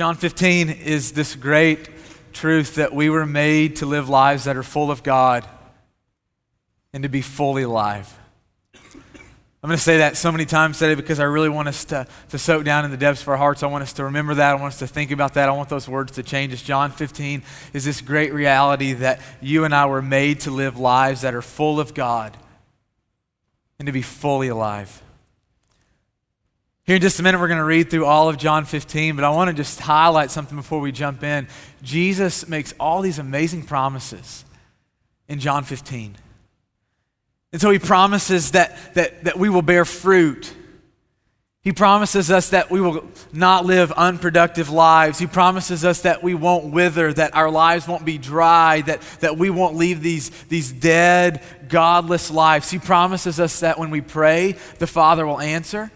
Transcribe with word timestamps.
John 0.00 0.14
15 0.14 0.70
is 0.70 1.12
this 1.12 1.34
great 1.34 1.90
truth 2.32 2.76
that 2.76 2.94
we 2.94 3.10
were 3.10 3.26
made 3.26 3.76
to 3.76 3.84
live 3.84 4.08
lives 4.08 4.44
that 4.44 4.56
are 4.56 4.62
full 4.62 4.90
of 4.90 5.02
God 5.02 5.46
and 6.94 7.02
to 7.02 7.10
be 7.10 7.20
fully 7.20 7.64
alive. 7.64 8.10
I'm 8.74 9.68
going 9.68 9.76
to 9.76 9.82
say 9.82 9.98
that 9.98 10.16
so 10.16 10.32
many 10.32 10.46
times 10.46 10.78
today 10.78 10.94
because 10.94 11.20
I 11.20 11.24
really 11.24 11.50
want 11.50 11.68
us 11.68 11.84
to, 11.84 12.06
to 12.30 12.38
soak 12.38 12.64
down 12.64 12.86
in 12.86 12.90
the 12.90 12.96
depths 12.96 13.20
of 13.20 13.28
our 13.28 13.36
hearts. 13.36 13.62
I 13.62 13.66
want 13.66 13.82
us 13.82 13.92
to 13.92 14.04
remember 14.04 14.36
that. 14.36 14.52
I 14.52 14.54
want 14.54 14.72
us 14.72 14.78
to 14.78 14.86
think 14.86 15.10
about 15.10 15.34
that. 15.34 15.50
I 15.50 15.52
want 15.52 15.68
those 15.68 15.86
words 15.86 16.12
to 16.12 16.22
change 16.22 16.54
us. 16.54 16.62
John 16.62 16.90
15 16.92 17.42
is 17.74 17.84
this 17.84 18.00
great 18.00 18.32
reality 18.32 18.94
that 18.94 19.20
you 19.42 19.64
and 19.64 19.74
I 19.74 19.84
were 19.84 20.00
made 20.00 20.40
to 20.40 20.50
live 20.50 20.78
lives 20.78 21.20
that 21.20 21.34
are 21.34 21.42
full 21.42 21.78
of 21.78 21.92
God 21.92 22.38
and 23.78 23.84
to 23.84 23.92
be 23.92 24.00
fully 24.00 24.48
alive. 24.48 25.02
Here 26.90 26.96
in 26.96 27.02
just 27.02 27.20
a 27.20 27.22
minute, 27.22 27.38
we're 27.38 27.46
going 27.46 27.58
to 27.58 27.64
read 27.64 27.88
through 27.88 28.04
all 28.04 28.28
of 28.28 28.36
John 28.36 28.64
15, 28.64 29.14
but 29.14 29.24
I 29.24 29.30
want 29.30 29.46
to 29.46 29.54
just 29.54 29.78
highlight 29.78 30.32
something 30.32 30.56
before 30.56 30.80
we 30.80 30.90
jump 30.90 31.22
in. 31.22 31.46
Jesus 31.84 32.48
makes 32.48 32.74
all 32.80 33.00
these 33.00 33.20
amazing 33.20 33.62
promises 33.62 34.44
in 35.28 35.38
John 35.38 35.62
15. 35.62 36.16
And 37.52 37.62
so 37.62 37.70
he 37.70 37.78
promises 37.78 38.50
that, 38.50 38.76
that, 38.94 39.22
that 39.22 39.38
we 39.38 39.48
will 39.48 39.62
bear 39.62 39.84
fruit. 39.84 40.52
He 41.62 41.70
promises 41.70 42.28
us 42.28 42.50
that 42.50 42.72
we 42.72 42.80
will 42.80 43.08
not 43.32 43.64
live 43.64 43.92
unproductive 43.92 44.68
lives. 44.68 45.20
He 45.20 45.28
promises 45.28 45.84
us 45.84 46.02
that 46.02 46.24
we 46.24 46.34
won't 46.34 46.72
wither, 46.72 47.12
that 47.12 47.36
our 47.36 47.52
lives 47.52 47.86
won't 47.86 48.04
be 48.04 48.18
dry, 48.18 48.80
that, 48.80 49.00
that 49.20 49.38
we 49.38 49.48
won't 49.48 49.76
leave 49.76 50.02
these, 50.02 50.30
these 50.48 50.72
dead, 50.72 51.40
godless 51.68 52.32
lives. 52.32 52.68
He 52.68 52.80
promises 52.80 53.38
us 53.38 53.60
that 53.60 53.78
when 53.78 53.90
we 53.90 54.00
pray, 54.00 54.56
the 54.80 54.88
Father 54.88 55.24
will 55.24 55.38
answer. 55.38 55.92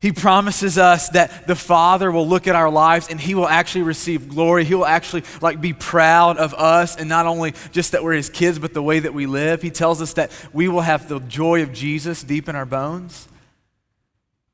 He 0.00 0.12
promises 0.12 0.78
us 0.78 1.10
that 1.10 1.46
the 1.46 1.54
Father 1.54 2.10
will 2.10 2.26
look 2.26 2.46
at 2.46 2.56
our 2.56 2.70
lives 2.70 3.08
and 3.10 3.20
He 3.20 3.34
will 3.34 3.48
actually 3.48 3.82
receive 3.82 4.30
glory. 4.30 4.64
He 4.64 4.74
will 4.74 4.86
actually 4.86 5.24
like 5.42 5.60
be 5.60 5.74
proud 5.74 6.38
of 6.38 6.54
us 6.54 6.96
and 6.96 7.06
not 7.06 7.26
only 7.26 7.52
just 7.70 7.92
that 7.92 8.02
we're 8.02 8.14
His 8.14 8.30
kids, 8.30 8.58
but 8.58 8.72
the 8.72 8.82
way 8.82 9.00
that 9.00 9.12
we 9.12 9.26
live. 9.26 9.60
He 9.60 9.70
tells 9.70 10.00
us 10.00 10.14
that 10.14 10.30
we 10.54 10.68
will 10.68 10.80
have 10.80 11.06
the 11.06 11.20
joy 11.20 11.62
of 11.62 11.74
Jesus 11.74 12.22
deep 12.22 12.48
in 12.48 12.56
our 12.56 12.64
bones. 12.64 13.28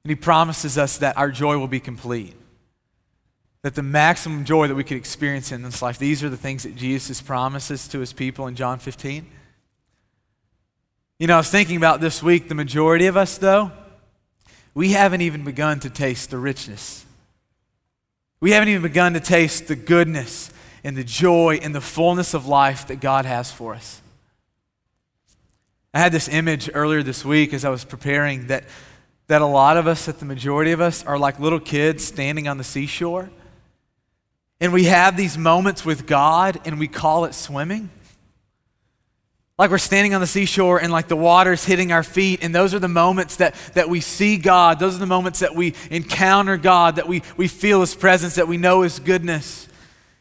And 0.03 0.11
He 0.11 0.17
promises 0.17 0.77
us 0.77 0.99
that 0.99 1.17
our 1.17 1.31
joy 1.31 1.59
will 1.59 1.69
be 1.69 1.81
complete. 1.81 2.35
That 3.63 3.77
the 3.77 3.85
maximum 3.85 4.45
joy 4.45 4.67
that 4.67 4.75
we 4.75 4.85
could 4.85 4.97
experience 4.97 5.53
in 5.53 5.63
this 5.63 5.81
life, 5.81 5.97
these 5.97 6.25
are 6.25 6.29
the 6.29 6.37
things 6.37 6.65
that 6.65 6.75
Jesus 6.75 7.23
promises 7.23 7.87
to 7.89 8.01
His 8.01 8.13
people 8.13 8.49
in 8.49 8.57
John 8.57 8.81
15. 8.81 9.25
You 11.21 11.27
know, 11.29 11.35
I 11.35 11.39
was 11.39 11.51
thinking 11.51 11.77
about 11.77 12.01
this 12.01 12.21
week, 12.21 12.49
the 12.49 12.57
majority 12.57 13.07
of 13.07 13.17
us, 13.17 13.39
though, 13.39 13.71
we 14.77 14.91
haven't 14.91 15.23
even 15.23 15.43
begun 15.43 15.81
to 15.81 15.89
taste 15.89 16.29
the 16.29 16.37
richness. 16.37 17.07
We 18.41 18.51
haven't 18.51 18.69
even 18.69 18.83
begun 18.83 19.15
to 19.15 19.21
taste 19.21 19.69
the 19.69 19.75
goodness 19.75 20.51
and 20.85 20.95
the 20.95 21.03
joy 21.03 21.61
and 21.63 21.75
the 21.75 21.81
fullness 21.81 22.35
of 22.35 22.47
life 22.47 22.87
that 22.89 23.01
God 23.01 23.25
has 23.25 23.51
for 23.51 23.75
us. 23.75 24.03
I 25.95 25.99
had 25.99 26.13
this 26.13 26.29
image 26.29 26.69
earlier 26.75 27.03
this 27.03 27.25
week 27.25 27.55
as 27.55 27.65
I 27.65 27.71
was 27.71 27.87
preparing 27.87 28.49
that, 28.49 28.65
that 29.29 29.41
a 29.41 29.47
lot 29.47 29.79
of 29.79 29.87
us, 29.87 30.05
that 30.05 30.19
the 30.19 30.27
majority 30.27 30.73
of 30.73 30.83
us, 30.83 31.03
are 31.07 31.19
like 31.19 31.41
little 31.41 31.59
kids 31.59 32.05
standing 32.05 32.47
on 32.47 32.59
the 32.59 32.65
seashore. 32.65 33.31
And 34.61 34.75
we 34.75 34.85
have 34.85 35.17
these 35.17 35.39
moments 35.39 35.87
with 35.87 36.07
God 36.07 36.61
and 36.67 36.79
we 36.79 36.87
call 36.87 37.25
it 37.25 37.33
swimming. 37.33 37.89
Like 39.59 39.71
we're 39.71 39.79
standing 39.79 40.13
on 40.13 40.21
the 40.21 40.27
seashore 40.27 40.79
and 40.79 40.93
like 40.93 41.09
the 41.09 41.17
water's 41.17 41.65
hitting 41.65 41.91
our 41.91 42.03
feet, 42.03 42.41
and 42.43 42.55
those 42.55 42.75
are 42.75 42.79
the 42.79 42.89
moments 42.89 43.37
that, 43.37 43.55
that 43.73 43.89
we 43.89 44.01
see 44.01 44.37
God. 44.37 44.79
Those 44.79 44.95
are 44.97 44.99
the 44.99 45.07
moments 45.07 45.39
that 45.39 45.55
we 45.55 45.75
encounter 45.91 46.59
God, 46.59 46.97
that 46.97 47.09
we, 47.09 47.23
we 47.39 47.49
feel 47.49 47.81
His 47.81 47.95
presence, 47.95 48.35
that 48.35 48.49
we 48.49 48.59
know 48.59 48.83
His 48.83 48.99
goodness. 48.99 49.67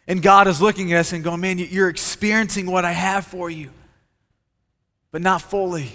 And 0.08 0.22
God 0.22 0.48
is 0.48 0.62
looking 0.62 0.94
at 0.94 1.00
us 1.00 1.12
and 1.12 1.24
going, 1.24 1.42
Man, 1.42 1.58
you're 1.58 1.90
experiencing 1.90 2.66
what 2.66 2.86
I 2.86 2.94
have 2.94 3.26
for 3.26 3.50
you, 3.50 3.72
but 5.12 5.22
not 5.22 5.42
fully. 5.42 5.92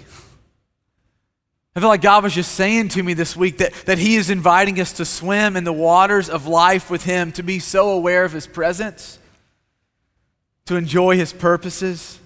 I 1.75 1.79
feel 1.79 1.89
like 1.89 2.01
God 2.01 2.23
was 2.23 2.35
just 2.35 2.51
saying 2.51 2.89
to 2.89 3.01
me 3.01 3.13
this 3.13 3.35
week 3.35 3.57
that, 3.57 3.73
that 3.85 3.97
He 3.97 4.17
is 4.17 4.29
inviting 4.29 4.79
us 4.79 4.93
to 4.93 5.05
swim 5.05 5.55
in 5.55 5.63
the 5.63 5.73
waters 5.73 6.29
of 6.29 6.45
life 6.45 6.91
with 6.91 7.05
Him, 7.05 7.31
to 7.31 7.43
be 7.43 7.57
so 7.57 7.89
aware 7.89 8.23
of 8.23 8.33
His 8.33 8.45
presence, 8.45 9.17
to 10.65 10.75
enjoy 10.75 11.15
His 11.17 11.33
purposes. 11.33 12.19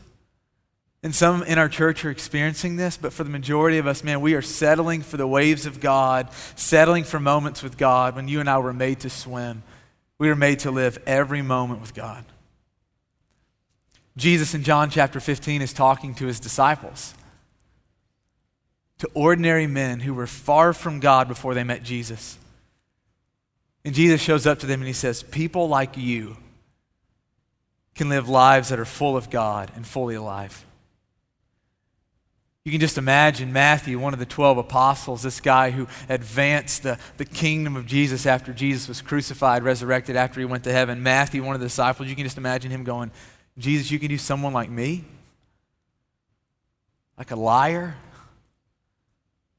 And 1.05 1.13
some 1.13 1.43
in 1.43 1.59
our 1.59 1.69
church 1.69 2.03
are 2.03 2.09
experiencing 2.09 2.77
this, 2.77 2.97
but 2.97 3.13
for 3.13 3.23
the 3.23 3.29
majority 3.29 3.77
of 3.77 3.85
us, 3.85 4.03
man, 4.03 4.21
we 4.21 4.33
are 4.33 4.41
settling 4.41 5.03
for 5.03 5.17
the 5.17 5.27
waves 5.27 5.67
of 5.67 5.79
God, 5.79 6.29
settling 6.55 7.03
for 7.03 7.19
moments 7.19 7.61
with 7.61 7.77
God 7.77 8.15
when 8.15 8.27
you 8.27 8.39
and 8.39 8.49
I 8.49 8.57
were 8.57 8.73
made 8.73 9.01
to 9.01 9.09
swim. 9.11 9.61
We 10.17 10.29
were 10.29 10.35
made 10.35 10.61
to 10.61 10.71
live 10.71 10.97
every 11.05 11.43
moment 11.43 11.79
with 11.79 11.93
God. 11.93 12.25
Jesus 14.17 14.55
in 14.55 14.63
John 14.63 14.89
chapter 14.89 15.19
15 15.19 15.61
is 15.61 15.73
talking 15.73 16.15
to 16.15 16.25
his 16.25 16.39
disciples, 16.39 17.13
to 18.97 19.07
ordinary 19.13 19.67
men 19.67 19.99
who 19.99 20.15
were 20.15 20.25
far 20.25 20.73
from 20.73 20.99
God 20.99 21.27
before 21.27 21.53
they 21.53 21.63
met 21.63 21.83
Jesus. 21.83 22.39
And 23.83 23.93
Jesus 23.93 24.21
shows 24.21 24.47
up 24.47 24.57
to 24.57 24.65
them 24.65 24.79
and 24.79 24.87
he 24.87 24.93
says, 24.93 25.21
People 25.21 25.69
like 25.69 25.97
you 25.97 26.37
can 27.93 28.09
live 28.09 28.27
lives 28.27 28.69
that 28.69 28.79
are 28.79 28.85
full 28.85 29.15
of 29.15 29.29
God 29.29 29.71
and 29.75 29.85
fully 29.85 30.15
alive. 30.15 30.65
You 32.65 32.71
can 32.71 32.81
just 32.81 32.97
imagine 32.97 33.53
Matthew, 33.53 33.99
one 33.99 34.13
of 34.13 34.19
the 34.19 34.25
12 34.25 34.57
apostles, 34.57 35.21
this 35.21 35.39
guy 35.39 35.69
who 35.69 35.87
advanced 36.09 36.81
the, 36.81 36.97
the 37.17 37.25
kingdom 37.25 37.75
of 37.75 37.85
Jesus 37.85 38.25
after 38.25 38.53
Jesus 38.53 38.87
was 38.87 39.03
crucified, 39.03 39.61
resurrected, 39.61 40.15
after 40.15 40.39
he 40.39 40.47
went 40.47 40.63
to 40.63 40.71
heaven. 40.71 41.03
Matthew, 41.03 41.43
one 41.43 41.53
of 41.53 41.61
the 41.61 41.67
disciples, 41.67 42.09
you 42.09 42.15
can 42.15 42.23
just 42.23 42.39
imagine 42.39 42.71
him 42.71 42.83
going, 42.83 43.11
Jesus, 43.59 43.91
you 43.91 43.99
can 43.99 44.09
do 44.09 44.17
someone 44.17 44.51
like 44.51 44.71
me? 44.71 45.03
Like 47.19 47.29
a 47.29 47.35
liar? 47.35 47.97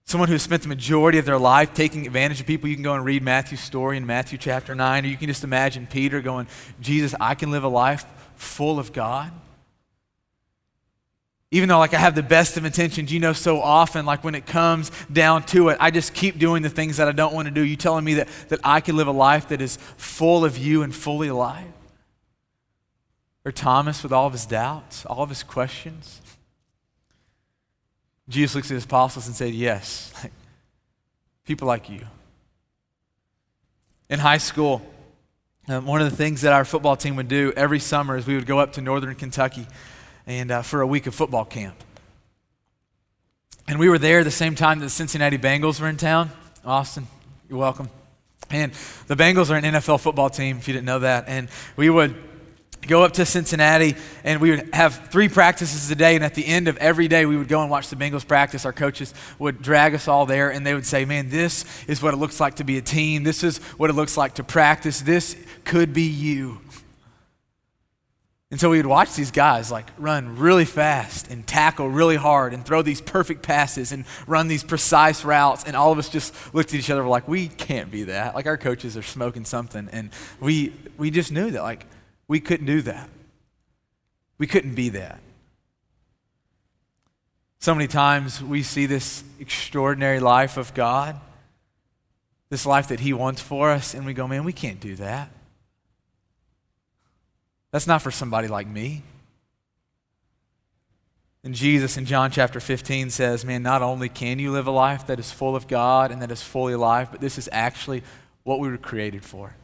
Someone 0.04 0.28
who 0.28 0.36
spent 0.36 0.62
the 0.62 0.68
majority 0.68 1.18
of 1.18 1.26
their 1.26 1.38
life 1.38 1.74
taking 1.74 2.06
advantage 2.06 2.40
of 2.40 2.46
people. 2.46 2.68
You 2.68 2.74
can 2.74 2.82
go 2.82 2.94
and 2.94 3.04
read 3.04 3.22
Matthew's 3.22 3.60
story 3.60 3.96
in 3.96 4.04
Matthew 4.04 4.36
chapter 4.36 4.74
9, 4.74 5.04
or 5.04 5.06
you 5.06 5.16
can 5.16 5.28
just 5.28 5.44
imagine 5.44 5.86
Peter 5.86 6.20
going, 6.20 6.48
Jesus, 6.80 7.14
I 7.20 7.36
can 7.36 7.52
live 7.52 7.62
a 7.62 7.68
life 7.68 8.04
full 8.34 8.80
of 8.80 8.92
God 8.92 9.30
even 11.50 11.68
though 11.68 11.78
like 11.78 11.94
i 11.94 11.98
have 11.98 12.14
the 12.14 12.22
best 12.22 12.56
of 12.56 12.64
intentions 12.64 13.12
you 13.12 13.20
know 13.20 13.32
so 13.32 13.60
often 13.60 14.04
like 14.04 14.24
when 14.24 14.34
it 14.34 14.46
comes 14.46 14.90
down 15.12 15.42
to 15.42 15.68
it 15.68 15.76
i 15.80 15.90
just 15.90 16.14
keep 16.14 16.38
doing 16.38 16.62
the 16.62 16.70
things 16.70 16.96
that 16.96 17.08
i 17.08 17.12
don't 17.12 17.34
want 17.34 17.46
to 17.46 17.54
do. 17.54 17.62
You 17.62 17.76
telling 17.76 18.04
me 18.04 18.14
that, 18.14 18.28
that 18.48 18.60
i 18.64 18.80
can 18.80 18.96
live 18.96 19.06
a 19.06 19.12
life 19.12 19.48
that 19.48 19.60
is 19.60 19.76
full 19.96 20.44
of 20.44 20.58
you 20.58 20.82
and 20.82 20.94
fully 20.94 21.28
alive? 21.28 21.72
Or 23.44 23.52
thomas 23.52 24.02
with 24.02 24.12
all 24.12 24.26
of 24.26 24.32
his 24.32 24.46
doubts 24.46 25.06
all 25.06 25.22
of 25.22 25.28
his 25.28 25.42
questions? 25.42 26.20
Jesus 28.28 28.56
looks 28.56 28.70
at 28.72 28.74
his 28.74 28.84
apostles 28.84 29.28
and 29.28 29.36
said 29.36 29.54
yes. 29.54 30.12
Like, 30.20 30.32
people 31.44 31.68
like 31.68 31.88
you. 31.88 32.00
In 34.08 34.18
high 34.18 34.38
school 34.38 34.82
um, 35.68 35.84
one 35.84 36.00
of 36.00 36.10
the 36.10 36.16
things 36.16 36.42
that 36.42 36.52
our 36.52 36.64
football 36.64 36.96
team 36.96 37.16
would 37.16 37.28
do 37.28 37.52
every 37.56 37.80
summer 37.80 38.16
is 38.16 38.26
we 38.26 38.34
would 38.34 38.46
go 38.46 38.58
up 38.58 38.72
to 38.74 38.80
northern 38.80 39.14
kentucky 39.14 39.66
and 40.26 40.50
uh, 40.50 40.62
for 40.62 40.80
a 40.80 40.86
week 40.86 41.06
of 41.06 41.14
football 41.14 41.44
camp. 41.44 41.76
And 43.68 43.78
we 43.78 43.88
were 43.88 43.98
there 43.98 44.22
the 44.22 44.30
same 44.30 44.54
time 44.54 44.78
that 44.80 44.86
the 44.86 44.90
Cincinnati 44.90 45.38
Bengals 45.38 45.80
were 45.80 45.88
in 45.88 45.96
town. 45.96 46.30
Austin, 46.64 47.06
you're 47.48 47.58
welcome. 47.58 47.90
And 48.50 48.72
the 49.08 49.16
Bengals 49.16 49.50
are 49.50 49.56
an 49.56 49.64
NFL 49.64 50.00
football 50.00 50.30
team, 50.30 50.58
if 50.58 50.68
you 50.68 50.74
didn't 50.74 50.86
know 50.86 51.00
that. 51.00 51.24
And 51.26 51.48
we 51.76 51.90
would 51.90 52.14
go 52.86 53.02
up 53.02 53.12
to 53.14 53.26
Cincinnati 53.26 53.96
and 54.22 54.40
we 54.40 54.50
would 54.50 54.72
have 54.72 55.08
three 55.10 55.28
practices 55.28 55.90
a 55.90 55.96
day. 55.96 56.14
And 56.14 56.24
at 56.24 56.34
the 56.34 56.46
end 56.46 56.68
of 56.68 56.76
every 56.76 57.08
day, 57.08 57.26
we 57.26 57.36
would 57.36 57.48
go 57.48 57.60
and 57.62 57.70
watch 57.70 57.88
the 57.88 57.96
Bengals 57.96 58.26
practice. 58.26 58.64
Our 58.64 58.72
coaches 58.72 59.12
would 59.40 59.62
drag 59.62 59.94
us 59.94 60.06
all 60.06 60.26
there 60.26 60.50
and 60.50 60.64
they 60.64 60.74
would 60.74 60.86
say, 60.86 61.04
Man, 61.04 61.28
this 61.28 61.64
is 61.88 62.00
what 62.00 62.14
it 62.14 62.18
looks 62.18 62.38
like 62.38 62.56
to 62.56 62.64
be 62.64 62.78
a 62.78 62.82
team. 62.82 63.24
This 63.24 63.42
is 63.42 63.58
what 63.78 63.90
it 63.90 63.94
looks 63.94 64.16
like 64.16 64.34
to 64.34 64.44
practice. 64.44 65.00
This 65.00 65.36
could 65.64 65.92
be 65.92 66.02
you. 66.02 66.60
And 68.50 68.60
so 68.60 68.70
we 68.70 68.76
would 68.76 68.86
watch 68.86 69.14
these 69.14 69.32
guys 69.32 69.72
like 69.72 69.90
run 69.98 70.38
really 70.38 70.64
fast 70.64 71.28
and 71.30 71.44
tackle 71.44 71.88
really 71.88 72.14
hard 72.14 72.54
and 72.54 72.64
throw 72.64 72.80
these 72.80 73.00
perfect 73.00 73.42
passes 73.42 73.90
and 73.90 74.04
run 74.26 74.46
these 74.46 74.62
precise 74.62 75.24
routes. 75.24 75.64
And 75.64 75.74
all 75.74 75.90
of 75.90 75.98
us 75.98 76.08
just 76.08 76.54
looked 76.54 76.72
at 76.72 76.78
each 76.78 76.88
other, 76.88 77.04
like, 77.04 77.26
we 77.26 77.48
can't 77.48 77.90
be 77.90 78.04
that. 78.04 78.36
Like 78.36 78.46
our 78.46 78.56
coaches 78.56 78.96
are 78.96 79.02
smoking 79.02 79.44
something. 79.44 79.88
And 79.90 80.10
we, 80.38 80.72
we 80.96 81.10
just 81.10 81.32
knew 81.32 81.50
that, 81.50 81.62
like, 81.62 81.86
we 82.28 82.38
couldn't 82.38 82.66
do 82.66 82.82
that. 82.82 83.10
We 84.38 84.46
couldn't 84.46 84.74
be 84.74 84.90
that. 84.90 85.18
So 87.58 87.74
many 87.74 87.88
times 87.88 88.40
we 88.40 88.62
see 88.62 88.86
this 88.86 89.24
extraordinary 89.40 90.20
life 90.20 90.56
of 90.56 90.72
God, 90.72 91.18
this 92.48 92.64
life 92.64 92.88
that 92.88 93.00
He 93.00 93.12
wants 93.12 93.42
for 93.42 93.72
us, 93.72 93.92
and 93.92 94.06
we 94.06 94.14
go, 94.14 94.28
man, 94.28 94.44
we 94.44 94.52
can't 94.52 94.78
do 94.78 94.94
that. 94.96 95.30
That's 97.72 97.86
not 97.86 98.02
for 98.02 98.10
somebody 98.10 98.48
like 98.48 98.66
me. 98.66 99.02
And 101.46 101.54
Jesus 101.54 101.96
in 101.96 102.06
John 102.06 102.32
chapter 102.32 102.58
15 102.58 103.10
says, 103.10 103.44
Man, 103.44 103.62
not 103.62 103.80
only 103.80 104.08
can 104.08 104.40
you 104.40 104.50
live 104.50 104.66
a 104.66 104.72
life 104.72 105.06
that 105.06 105.20
is 105.20 105.30
full 105.30 105.54
of 105.54 105.68
God 105.68 106.10
and 106.10 106.20
that 106.20 106.32
is 106.32 106.42
fully 106.42 106.72
alive, 106.72 107.12
but 107.12 107.20
this 107.20 107.38
is 107.38 107.48
actually 107.52 108.02
what 108.42 108.58
we 108.58 108.68
were 108.68 108.78
created 108.78 109.24
for. 109.24 109.54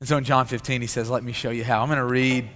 And 0.00 0.08
so 0.08 0.18
in 0.18 0.24
John 0.24 0.46
15, 0.46 0.82
he 0.82 0.86
says, 0.86 1.08
Let 1.08 1.24
me 1.24 1.32
show 1.32 1.50
you 1.50 1.64
how. 1.64 1.80
I'm 1.80 1.88
going 1.88 1.98
to 1.98 2.04
read 2.04 2.48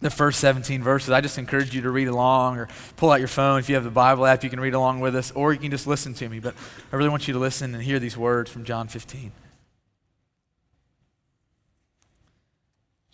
the 0.00 0.10
first 0.10 0.40
17 0.40 0.82
verses. 0.82 1.10
I 1.10 1.20
just 1.20 1.38
encourage 1.38 1.74
you 1.74 1.80
to 1.82 1.90
read 1.90 2.08
along 2.08 2.58
or 2.58 2.68
pull 2.96 3.10
out 3.10 3.18
your 3.18 3.28
phone. 3.28 3.58
If 3.58 3.68
you 3.68 3.74
have 3.74 3.84
the 3.84 3.90
Bible 3.90 4.26
app, 4.26 4.44
you 4.44 4.50
can 4.50 4.60
read 4.60 4.74
along 4.74 5.00
with 5.00 5.16
us, 5.16 5.30
or 5.32 5.52
you 5.52 5.58
can 5.58 5.70
just 5.70 5.86
listen 5.86 6.14
to 6.14 6.28
me. 6.28 6.40
But 6.40 6.54
I 6.92 6.96
really 6.96 7.08
want 7.08 7.28
you 7.28 7.34
to 7.34 7.40
listen 7.40 7.74
and 7.74 7.82
hear 7.82 7.98
these 7.98 8.16
words 8.16 8.50
from 8.50 8.64
John 8.64 8.88
15. 8.88 9.32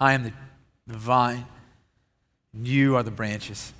I 0.00 0.12
am 0.12 0.24
the, 0.24 0.32
the 0.86 0.96
vine, 0.96 1.46
and 2.52 2.66
you 2.66 2.96
are 2.96 3.02
the 3.02 3.10
branches. 3.10 3.72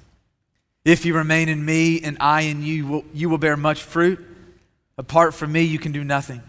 If 0.85 1.05
you 1.05 1.15
remain 1.15 1.49
in 1.49 1.65
me 1.65 2.01
and 2.01 2.17
I 2.21 2.43
in 2.43 2.63
you, 2.63 2.87
will, 2.87 3.05
you 3.13 3.29
will 3.29 3.39
bear 3.39 3.57
much 3.57 3.83
fruit. 3.83 4.25
Apart 4.97 5.35
from 5.35 5.53
me, 5.53 5.63
you 5.63 5.79
can 5.79 5.93
do 5.93 6.03
nothing. 6.03 6.43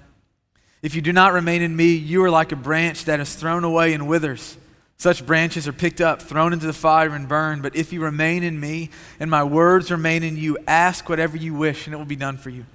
If 0.82 0.96
you 0.96 1.02
do 1.02 1.12
not 1.12 1.34
remain 1.34 1.62
in 1.62 1.76
me, 1.76 1.94
you 1.94 2.24
are 2.24 2.30
like 2.30 2.52
a 2.52 2.56
branch 2.56 3.06
that 3.06 3.20
is 3.20 3.36
thrown 3.36 3.64
away 3.64 3.94
and 3.94 4.08
withers. 4.08 4.58
Such 4.98 5.26
branches 5.26 5.68
are 5.68 5.74
picked 5.74 6.02
up, 6.02 6.22
thrown 6.22 6.52
into 6.52 6.68
the 6.68 6.74
fire, 6.74 7.14
and 7.14 7.28
burned. 7.28 7.64
But 7.64 7.76
if 7.76 7.94
you 7.94 8.02
remain 8.02 8.44
in 8.44 8.60
me, 8.60 8.90
and 9.20 9.30
my 9.30 9.44
words 9.44 9.92
remain 9.92 10.24
in 10.24 10.36
you, 10.36 10.58
ask 10.68 11.08
whatever 11.08 11.38
you 11.38 11.54
wish, 11.54 11.86
and 11.86 11.94
it 11.94 11.98
will 11.98 12.06
be 12.06 12.16
done 12.16 12.38
for 12.38 12.50
you. 12.50 12.66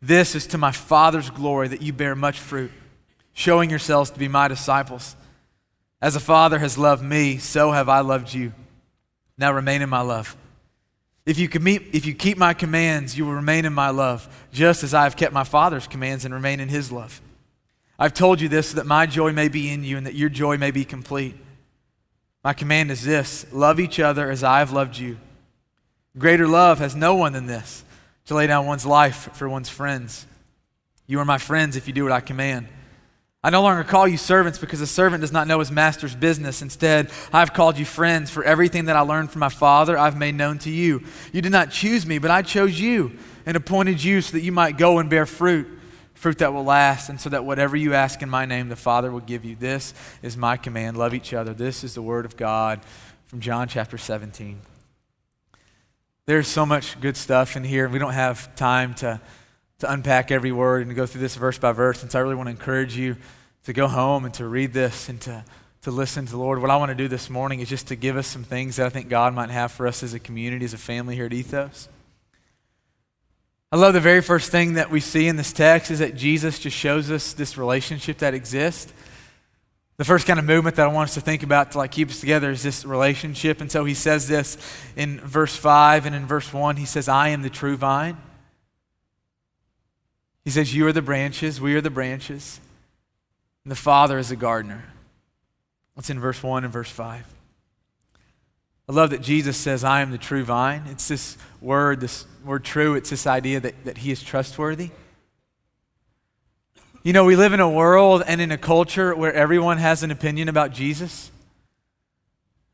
This 0.00 0.34
is 0.34 0.46
to 0.48 0.58
my 0.58 0.72
Father's 0.72 1.30
glory 1.30 1.68
that 1.68 1.82
you 1.82 1.92
bear 1.92 2.14
much 2.14 2.38
fruit, 2.38 2.70
showing 3.32 3.70
yourselves 3.70 4.10
to 4.10 4.18
be 4.18 4.28
my 4.28 4.48
disciples. 4.48 5.16
As 6.00 6.14
the 6.14 6.20
Father 6.20 6.58
has 6.58 6.76
loved 6.76 7.02
me, 7.02 7.38
so 7.38 7.72
have 7.72 7.88
I 7.88 8.00
loved 8.00 8.32
you. 8.34 8.52
Now 9.38 9.52
remain 9.52 9.82
in 9.82 9.88
my 9.88 10.00
love. 10.00 10.36
If 11.24 11.38
you, 11.38 11.48
if 11.52 12.06
you 12.06 12.14
keep 12.14 12.38
my 12.38 12.54
commands, 12.54 13.18
you 13.18 13.26
will 13.26 13.32
remain 13.32 13.64
in 13.64 13.72
my 13.72 13.90
love, 13.90 14.46
just 14.52 14.84
as 14.84 14.94
I 14.94 15.04
have 15.04 15.16
kept 15.16 15.32
my 15.32 15.42
Father's 15.42 15.88
commands 15.88 16.24
and 16.24 16.32
remain 16.32 16.60
in 16.60 16.68
his 16.68 16.92
love. 16.92 17.20
I've 17.98 18.14
told 18.14 18.40
you 18.40 18.48
this 18.48 18.68
so 18.68 18.76
that 18.76 18.86
my 18.86 19.06
joy 19.06 19.32
may 19.32 19.48
be 19.48 19.70
in 19.70 19.82
you 19.82 19.96
and 19.96 20.06
that 20.06 20.14
your 20.14 20.28
joy 20.28 20.56
may 20.56 20.70
be 20.70 20.84
complete. 20.84 21.34
My 22.44 22.52
command 22.52 22.90
is 22.90 23.04
this 23.04 23.44
love 23.52 23.80
each 23.80 23.98
other 23.98 24.30
as 24.30 24.44
I 24.44 24.60
have 24.60 24.70
loved 24.70 24.98
you. 24.98 25.18
Greater 26.16 26.46
love 26.46 26.78
has 26.78 26.94
no 26.94 27.16
one 27.16 27.32
than 27.32 27.46
this 27.46 27.84
to 28.26 28.34
lay 28.34 28.46
down 28.46 28.66
one's 28.66 28.86
life 28.86 29.30
for 29.34 29.48
one's 29.48 29.68
friends. 29.68 30.26
You 31.06 31.18
are 31.20 31.24
my 31.24 31.38
friends 31.38 31.76
if 31.76 31.88
you 31.88 31.92
do 31.92 32.04
what 32.04 32.12
I 32.12 32.20
command. 32.20 32.68
I 33.46 33.50
no 33.50 33.62
longer 33.62 33.84
call 33.84 34.08
you 34.08 34.16
servants 34.16 34.58
because 34.58 34.80
a 34.80 34.88
servant 34.88 35.20
does 35.20 35.30
not 35.30 35.46
know 35.46 35.60
his 35.60 35.70
master's 35.70 36.16
business. 36.16 36.62
Instead, 36.62 37.12
I've 37.32 37.52
called 37.52 37.78
you 37.78 37.84
friends, 37.84 38.28
for 38.28 38.42
everything 38.42 38.86
that 38.86 38.96
I 38.96 39.02
learned 39.02 39.30
from 39.30 39.38
my 39.38 39.50
Father 39.50 39.96
I've 39.96 40.18
made 40.18 40.34
known 40.34 40.58
to 40.58 40.70
you. 40.70 41.04
You 41.32 41.42
did 41.42 41.52
not 41.52 41.70
choose 41.70 42.04
me, 42.06 42.18
but 42.18 42.32
I 42.32 42.42
chose 42.42 42.80
you 42.80 43.12
and 43.46 43.56
appointed 43.56 44.02
you 44.02 44.20
so 44.20 44.32
that 44.32 44.40
you 44.40 44.50
might 44.50 44.76
go 44.76 44.98
and 44.98 45.08
bear 45.08 45.26
fruit, 45.26 45.68
fruit 46.14 46.38
that 46.38 46.52
will 46.52 46.64
last, 46.64 47.08
and 47.08 47.20
so 47.20 47.30
that 47.30 47.44
whatever 47.44 47.76
you 47.76 47.94
ask 47.94 48.20
in 48.20 48.28
my 48.28 48.46
name, 48.46 48.68
the 48.68 48.74
Father 48.74 49.12
will 49.12 49.20
give 49.20 49.44
you. 49.44 49.54
This 49.54 49.94
is 50.22 50.36
my 50.36 50.56
command 50.56 50.96
love 50.96 51.14
each 51.14 51.32
other. 51.32 51.54
This 51.54 51.84
is 51.84 51.94
the 51.94 52.02
word 52.02 52.24
of 52.24 52.36
God 52.36 52.80
from 53.26 53.38
John 53.38 53.68
chapter 53.68 53.96
17. 53.96 54.60
There's 56.26 56.48
so 56.48 56.66
much 56.66 57.00
good 57.00 57.16
stuff 57.16 57.54
in 57.54 57.62
here. 57.62 57.88
We 57.88 58.00
don't 58.00 58.12
have 58.12 58.56
time 58.56 58.94
to 58.94 59.20
to 59.80 59.92
unpack 59.92 60.30
every 60.30 60.52
word 60.52 60.82
and 60.82 60.90
to 60.90 60.94
go 60.94 61.06
through 61.06 61.20
this 61.20 61.36
verse 61.36 61.58
by 61.58 61.72
verse. 61.72 62.02
And 62.02 62.10
so 62.10 62.18
I 62.18 62.22
really 62.22 62.34
want 62.34 62.46
to 62.46 62.50
encourage 62.50 62.96
you 62.96 63.16
to 63.66 63.72
go 63.72 63.88
home 63.88 64.24
and 64.24 64.32
to 64.32 64.46
read 64.46 64.72
this 64.72 65.08
and 65.08 65.20
to, 65.20 65.44
to 65.82 65.90
listen 65.90 66.24
to 66.24 66.30
the 66.30 66.38
Lord. 66.38 66.60
What 66.60 66.70
I 66.70 66.76
want 66.76 66.90
to 66.90 66.94
do 66.94 67.08
this 67.08 67.28
morning 67.28 67.58
is 67.58 67.68
just 67.68 67.88
to 67.88 67.96
give 67.96 68.16
us 68.16 68.28
some 68.28 68.44
things 68.44 68.76
that 68.76 68.86
I 68.86 68.90
think 68.90 69.08
God 69.08 69.34
might 69.34 69.50
have 69.50 69.72
for 69.72 69.88
us 69.88 70.04
as 70.04 70.14
a 70.14 70.20
community, 70.20 70.64
as 70.64 70.72
a 70.72 70.78
family 70.78 71.16
here 71.16 71.26
at 71.26 71.32
Ethos. 71.32 71.88
I 73.72 73.76
love 73.76 73.92
the 73.92 74.00
very 74.00 74.22
first 74.22 74.52
thing 74.52 74.74
that 74.74 74.88
we 74.88 75.00
see 75.00 75.26
in 75.26 75.34
this 75.34 75.52
text 75.52 75.90
is 75.90 75.98
that 75.98 76.14
Jesus 76.14 76.60
just 76.60 76.76
shows 76.76 77.10
us 77.10 77.32
this 77.32 77.58
relationship 77.58 78.18
that 78.18 78.34
exists. 78.34 78.92
The 79.96 80.04
first 80.04 80.28
kind 80.28 80.38
of 80.38 80.44
movement 80.44 80.76
that 80.76 80.86
I 80.86 80.92
want 80.92 81.08
us 81.08 81.14
to 81.14 81.20
think 81.20 81.42
about 81.42 81.72
to 81.72 81.78
like 81.78 81.90
keep 81.90 82.10
us 82.10 82.20
together 82.20 82.52
is 82.52 82.62
this 82.62 82.84
relationship. 82.84 83.60
And 83.60 83.72
so 83.72 83.84
he 83.84 83.94
says 83.94 84.28
this 84.28 84.58
in 84.94 85.18
verse 85.18 85.56
5 85.56 86.06
and 86.06 86.14
in 86.14 86.24
verse 86.24 86.52
1. 86.52 86.76
He 86.76 86.84
says, 86.84 87.08
I 87.08 87.30
am 87.30 87.42
the 87.42 87.50
true 87.50 87.76
vine. 87.76 88.16
He 90.44 90.50
says, 90.50 90.72
You 90.72 90.86
are 90.86 90.92
the 90.92 91.02
branches, 91.02 91.60
we 91.60 91.74
are 91.74 91.80
the 91.80 91.90
branches, 91.90 92.60
and 93.66 93.72
the 93.72 93.74
Father 93.74 94.16
is 94.16 94.30
a 94.30 94.36
gardener. 94.36 94.84
That's 95.96 96.08
in 96.08 96.20
verse 96.20 96.40
1 96.40 96.62
and 96.62 96.72
verse 96.72 96.88
5. 96.88 97.26
I 98.88 98.92
love 98.92 99.10
that 99.10 99.22
Jesus 99.22 99.56
says, 99.56 99.82
I 99.82 100.02
am 100.02 100.12
the 100.12 100.18
true 100.18 100.44
vine. 100.44 100.84
It's 100.86 101.08
this 101.08 101.36
word, 101.60 101.98
this 101.98 102.26
word 102.44 102.62
true, 102.62 102.94
it's 102.94 103.10
this 103.10 103.26
idea 103.26 103.58
that, 103.58 103.84
that 103.84 103.98
he 103.98 104.12
is 104.12 104.22
trustworthy. 104.22 104.90
You 107.02 107.12
know, 107.12 107.24
we 107.24 107.34
live 107.34 107.54
in 107.54 107.58
a 107.58 107.68
world 107.68 108.22
and 108.24 108.40
in 108.40 108.52
a 108.52 108.56
culture 108.56 109.16
where 109.16 109.32
everyone 109.32 109.78
has 109.78 110.04
an 110.04 110.12
opinion 110.12 110.48
about 110.48 110.70
Jesus. 110.70 111.32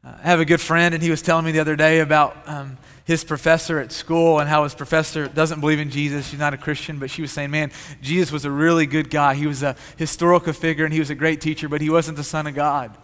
Uh, 0.05 0.13
I 0.23 0.27
have 0.27 0.41
a 0.41 0.45
good 0.45 0.61
friend, 0.61 0.93
and 0.93 1.03
he 1.03 1.09
was 1.09 1.23
telling 1.23 1.47
me 1.47 1.53
the 1.53 1.61
other 1.61 1.75
day 1.75 2.01
about 2.01 2.37
um, 2.47 2.77
his 3.05 3.25
professor 3.25 3.79
at 3.79 3.93
school 3.93 4.39
and 4.39 4.49
how 4.49 4.65
his 4.65 4.75
professor 4.75 5.29
doesn't 5.29 5.61
believe 5.61 5.81
in 5.81 5.91
Jesus. 5.91 6.29
She's 6.29 6.39
not 6.39 6.55
a 6.55 6.59
Christian, 6.59 6.99
but 6.99 7.11
she 7.11 7.23
was 7.23 7.33
saying, 7.33 7.51
man, 7.51 7.73
Jesus 8.01 8.31
was 8.31 8.45
a 8.45 8.51
really 8.51 8.87
good 8.87 9.11
guy. 9.11 9.35
He 9.35 9.47
was 9.47 9.63
a 9.63 9.77
historical 9.97 10.53
figure 10.53 10.85
and 10.85 10.93
he 10.95 11.01
was 11.01 11.11
a 11.11 11.15
great 11.15 11.41
teacher, 11.41 11.69
but 11.69 11.81
he 11.81 11.91
wasn't 11.91 12.17
the 12.17 12.25
Son 12.25 12.47
of 12.47 12.55
God. 12.55 12.97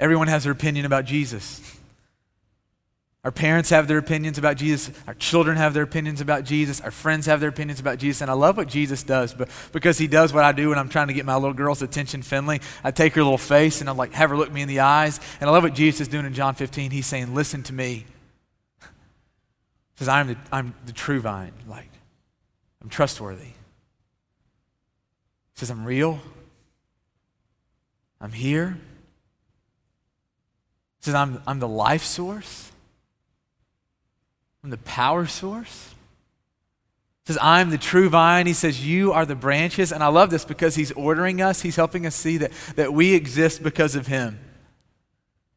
Everyone 0.00 0.28
has 0.28 0.44
their 0.44 0.52
opinion 0.52 0.86
about 0.86 1.04
Jesus. 1.04 1.73
Our 3.24 3.32
parents 3.32 3.70
have 3.70 3.88
their 3.88 3.96
opinions 3.96 4.36
about 4.36 4.58
Jesus. 4.58 4.94
Our 5.06 5.14
children 5.14 5.56
have 5.56 5.72
their 5.72 5.82
opinions 5.82 6.20
about 6.20 6.44
Jesus. 6.44 6.82
Our 6.82 6.90
friends 6.90 7.24
have 7.24 7.40
their 7.40 7.48
opinions 7.48 7.80
about 7.80 7.96
Jesus. 7.96 8.20
And 8.20 8.30
I 8.30 8.34
love 8.34 8.58
what 8.58 8.68
Jesus 8.68 9.02
does, 9.02 9.32
but 9.32 9.48
because 9.72 9.96
he 9.96 10.06
does 10.06 10.34
what 10.34 10.44
I 10.44 10.52
do 10.52 10.68
when 10.68 10.78
I'm 10.78 10.90
trying 10.90 11.08
to 11.08 11.14
get 11.14 11.24
my 11.24 11.34
little 11.34 11.54
girl's 11.54 11.80
attention, 11.80 12.20
Finley. 12.20 12.60
I 12.82 12.90
take 12.90 13.14
her 13.14 13.22
little 13.22 13.38
face 13.38 13.80
and 13.80 13.88
I'm 13.88 13.96
like, 13.96 14.12
have 14.12 14.28
her 14.28 14.36
look 14.36 14.52
me 14.52 14.60
in 14.60 14.68
the 14.68 14.80
eyes. 14.80 15.20
And 15.40 15.48
I 15.48 15.52
love 15.54 15.62
what 15.62 15.74
Jesus 15.74 16.02
is 16.02 16.08
doing 16.08 16.26
in 16.26 16.34
John 16.34 16.54
15. 16.54 16.90
He's 16.90 17.06
saying, 17.06 17.34
listen 17.34 17.62
to 17.62 17.72
me. 17.72 18.04
He 18.80 18.86
says, 20.00 20.08
I'm 20.08 20.28
the, 20.28 20.36
I'm 20.52 20.74
the 20.84 20.92
true 20.92 21.20
vine. 21.20 21.52
Like, 21.66 21.88
I'm 22.82 22.90
trustworthy. 22.90 23.44
He 23.44 23.54
says, 25.54 25.70
I'm 25.70 25.86
real. 25.86 26.20
I'm 28.20 28.32
here. 28.32 28.76
He 30.98 31.04
says, 31.04 31.14
I'm, 31.14 31.40
I'm 31.46 31.58
the 31.58 31.68
life 31.68 32.02
source. 32.02 32.70
I'm 34.64 34.70
the 34.70 34.78
power 34.78 35.26
source. 35.26 35.94
He 37.26 37.32
says, 37.32 37.38
I'm 37.42 37.68
the 37.68 37.76
true 37.76 38.08
vine. 38.08 38.46
He 38.46 38.54
says, 38.54 38.84
You 38.84 39.12
are 39.12 39.26
the 39.26 39.34
branches. 39.34 39.92
And 39.92 40.02
I 40.02 40.08
love 40.08 40.30
this 40.30 40.46
because 40.46 40.74
he's 40.74 40.90
ordering 40.92 41.42
us, 41.42 41.60
he's 41.60 41.76
helping 41.76 42.06
us 42.06 42.14
see 42.14 42.38
that, 42.38 42.50
that 42.76 42.94
we 42.94 43.14
exist 43.14 43.62
because 43.62 43.94
of 43.94 44.06
him. 44.06 44.40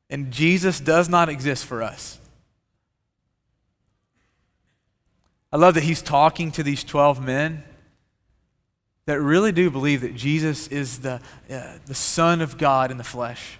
And 0.09 0.31
Jesus 0.31 0.81
does 0.81 1.07
not 1.07 1.29
exist 1.29 1.65
for 1.65 1.81
us. 1.81 2.19
I 5.51 5.57
love 5.57 5.75
that 5.75 5.83
he's 5.83 6.01
talking 6.01 6.51
to 6.51 6.63
these 6.63 6.83
12 6.83 7.23
men 7.23 7.63
that 9.05 9.21
really 9.21 9.53
do 9.53 9.71
believe 9.71 10.01
that 10.01 10.15
Jesus 10.15 10.67
is 10.67 10.99
the, 10.99 11.21
uh, 11.49 11.77
the 11.85 11.95
Son 11.95 12.41
of 12.41 12.57
God 12.57 12.91
in 12.91 12.97
the 12.97 13.05
flesh. 13.05 13.57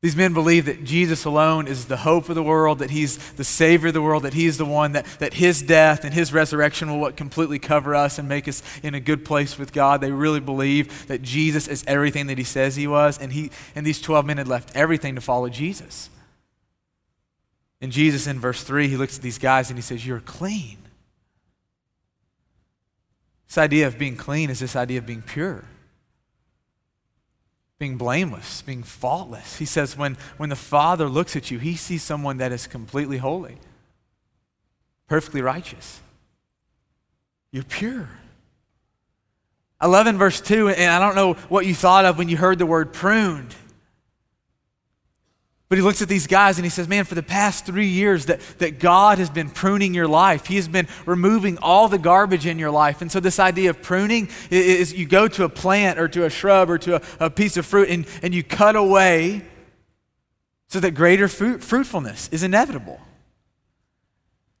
These 0.00 0.14
men 0.14 0.32
believe 0.32 0.66
that 0.66 0.84
Jesus 0.84 1.24
alone 1.24 1.66
is 1.66 1.86
the 1.86 1.96
hope 1.96 2.28
of 2.28 2.36
the 2.36 2.42
world, 2.42 2.78
that 2.78 2.90
he's 2.90 3.32
the 3.32 3.42
Savior 3.42 3.88
of 3.88 3.94
the 3.94 4.02
world, 4.02 4.22
that 4.22 4.34
he's 4.34 4.56
the 4.56 4.64
one 4.64 4.92
that, 4.92 5.04
that 5.18 5.34
his 5.34 5.60
death 5.60 6.04
and 6.04 6.14
his 6.14 6.32
resurrection 6.32 6.88
will 6.88 7.00
what 7.00 7.16
completely 7.16 7.58
cover 7.58 7.96
us 7.96 8.16
and 8.16 8.28
make 8.28 8.46
us 8.46 8.62
in 8.84 8.94
a 8.94 9.00
good 9.00 9.24
place 9.24 9.58
with 9.58 9.72
God. 9.72 10.00
They 10.00 10.12
really 10.12 10.38
believe 10.38 11.08
that 11.08 11.22
Jesus 11.22 11.66
is 11.66 11.82
everything 11.88 12.28
that 12.28 12.38
he 12.38 12.44
says 12.44 12.76
he 12.76 12.86
was, 12.86 13.18
and, 13.18 13.32
he, 13.32 13.50
and 13.74 13.84
these 13.84 14.00
12 14.00 14.24
men 14.24 14.38
had 14.38 14.46
left 14.46 14.70
everything 14.76 15.16
to 15.16 15.20
follow 15.20 15.48
Jesus. 15.48 16.10
And 17.80 17.90
Jesus, 17.90 18.28
in 18.28 18.38
verse 18.38 18.62
3, 18.62 18.86
he 18.86 18.96
looks 18.96 19.16
at 19.16 19.22
these 19.22 19.38
guys 19.38 19.68
and 19.68 19.76
he 19.76 19.82
says, 19.82 20.06
You're 20.06 20.20
clean. 20.20 20.78
This 23.48 23.58
idea 23.58 23.88
of 23.88 23.98
being 23.98 24.14
clean 24.14 24.48
is 24.48 24.60
this 24.60 24.76
idea 24.76 24.98
of 24.98 25.06
being 25.06 25.22
pure 25.22 25.64
being 27.78 27.96
blameless, 27.96 28.62
being 28.62 28.82
faultless. 28.82 29.56
He 29.56 29.64
says, 29.64 29.96
when, 29.96 30.16
when 30.36 30.48
the 30.48 30.56
Father 30.56 31.08
looks 31.08 31.36
at 31.36 31.50
you, 31.50 31.58
he 31.58 31.76
sees 31.76 32.02
someone 32.02 32.38
that 32.38 32.52
is 32.52 32.66
completely 32.66 33.18
holy, 33.18 33.56
perfectly 35.06 35.42
righteous. 35.42 36.00
You're 37.52 37.64
pure. 37.64 38.08
I 39.80 39.86
love 39.86 40.08
in 40.08 40.18
verse 40.18 40.40
2, 40.40 40.70
and 40.70 40.90
I 40.90 40.98
don't 40.98 41.14
know 41.14 41.34
what 41.48 41.66
you 41.66 41.74
thought 41.74 42.04
of 42.04 42.18
when 42.18 42.28
you 42.28 42.36
heard 42.36 42.58
the 42.58 42.66
word 42.66 42.92
pruned. 42.92 43.54
But 45.68 45.76
he 45.76 45.82
looks 45.82 46.00
at 46.00 46.08
these 46.08 46.26
guys 46.26 46.56
and 46.56 46.64
he 46.64 46.70
says, 46.70 46.88
Man, 46.88 47.04
for 47.04 47.14
the 47.14 47.22
past 47.22 47.66
three 47.66 47.88
years, 47.88 48.26
that, 48.26 48.40
that 48.58 48.78
God 48.78 49.18
has 49.18 49.28
been 49.28 49.50
pruning 49.50 49.92
your 49.92 50.08
life. 50.08 50.46
He 50.46 50.56
has 50.56 50.66
been 50.66 50.88
removing 51.04 51.58
all 51.58 51.88
the 51.88 51.98
garbage 51.98 52.46
in 52.46 52.58
your 52.58 52.70
life. 52.70 53.02
And 53.02 53.12
so, 53.12 53.20
this 53.20 53.38
idea 53.38 53.70
of 53.70 53.82
pruning 53.82 54.30
is, 54.50 54.94
you 54.94 55.06
go 55.06 55.28
to 55.28 55.44
a 55.44 55.48
plant 55.48 55.98
or 55.98 56.08
to 56.08 56.24
a 56.24 56.30
shrub 56.30 56.70
or 56.70 56.78
to 56.78 56.96
a, 56.96 57.26
a 57.26 57.30
piece 57.30 57.58
of 57.58 57.66
fruit 57.66 57.90
and, 57.90 58.06
and 58.22 58.34
you 58.34 58.42
cut 58.42 58.76
away 58.76 59.42
so 60.68 60.80
that 60.80 60.92
greater 60.92 61.28
fruit, 61.28 61.62
fruitfulness 61.62 62.30
is 62.30 62.42
inevitable. 62.42 63.00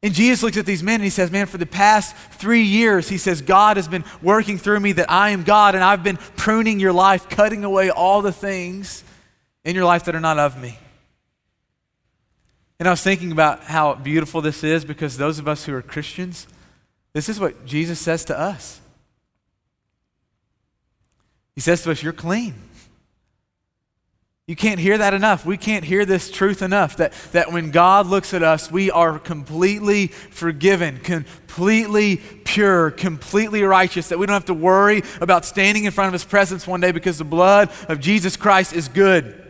And 0.02 0.12
Jesus 0.14 0.42
looks 0.42 0.56
at 0.56 0.66
these 0.66 0.82
men 0.82 0.96
and 0.96 1.04
he 1.04 1.10
says, 1.10 1.30
Man, 1.30 1.46
for 1.46 1.56
the 1.56 1.64
past 1.64 2.14
three 2.32 2.64
years, 2.64 3.08
he 3.08 3.16
says, 3.16 3.40
God 3.40 3.78
has 3.78 3.88
been 3.88 4.04
working 4.20 4.58
through 4.58 4.80
me 4.80 4.92
that 4.92 5.10
I 5.10 5.30
am 5.30 5.42
God 5.42 5.74
and 5.74 5.82
I've 5.82 6.04
been 6.04 6.18
pruning 6.36 6.78
your 6.78 6.92
life, 6.92 7.30
cutting 7.30 7.64
away 7.64 7.88
all 7.88 8.20
the 8.20 8.30
things 8.30 9.04
in 9.64 9.74
your 9.74 9.86
life 9.86 10.04
that 10.04 10.14
are 10.14 10.20
not 10.20 10.38
of 10.38 10.60
me. 10.60 10.78
And 12.78 12.86
I 12.86 12.92
was 12.92 13.02
thinking 13.02 13.32
about 13.32 13.64
how 13.64 13.94
beautiful 13.94 14.40
this 14.40 14.62
is 14.62 14.84
because 14.84 15.16
those 15.16 15.38
of 15.38 15.48
us 15.48 15.64
who 15.64 15.74
are 15.74 15.82
Christians, 15.82 16.46
this 17.12 17.28
is 17.28 17.40
what 17.40 17.66
Jesus 17.66 17.98
says 17.98 18.24
to 18.26 18.38
us. 18.38 18.80
He 21.54 21.60
says 21.60 21.82
to 21.82 21.90
us, 21.90 22.02
You're 22.02 22.12
clean. 22.12 22.54
You 24.46 24.56
can't 24.56 24.80
hear 24.80 24.96
that 24.96 25.12
enough. 25.12 25.44
We 25.44 25.58
can't 25.58 25.84
hear 25.84 26.06
this 26.06 26.30
truth 26.30 26.62
enough 26.62 26.96
that, 26.96 27.12
that 27.32 27.52
when 27.52 27.70
God 27.70 28.06
looks 28.06 28.32
at 28.32 28.42
us, 28.42 28.70
we 28.70 28.90
are 28.90 29.18
completely 29.18 30.06
forgiven, 30.06 31.00
completely 31.00 32.16
pure, 32.44 32.90
completely 32.92 33.62
righteous, 33.62 34.08
that 34.08 34.18
we 34.18 34.24
don't 34.24 34.32
have 34.32 34.46
to 34.46 34.54
worry 34.54 35.02
about 35.20 35.44
standing 35.44 35.84
in 35.84 35.90
front 35.90 36.06
of 36.06 36.12
His 36.14 36.24
presence 36.24 36.66
one 36.66 36.80
day 36.80 36.92
because 36.92 37.18
the 37.18 37.24
blood 37.24 37.70
of 37.88 38.00
Jesus 38.00 38.38
Christ 38.38 38.72
is 38.72 38.88
good. 38.88 39.47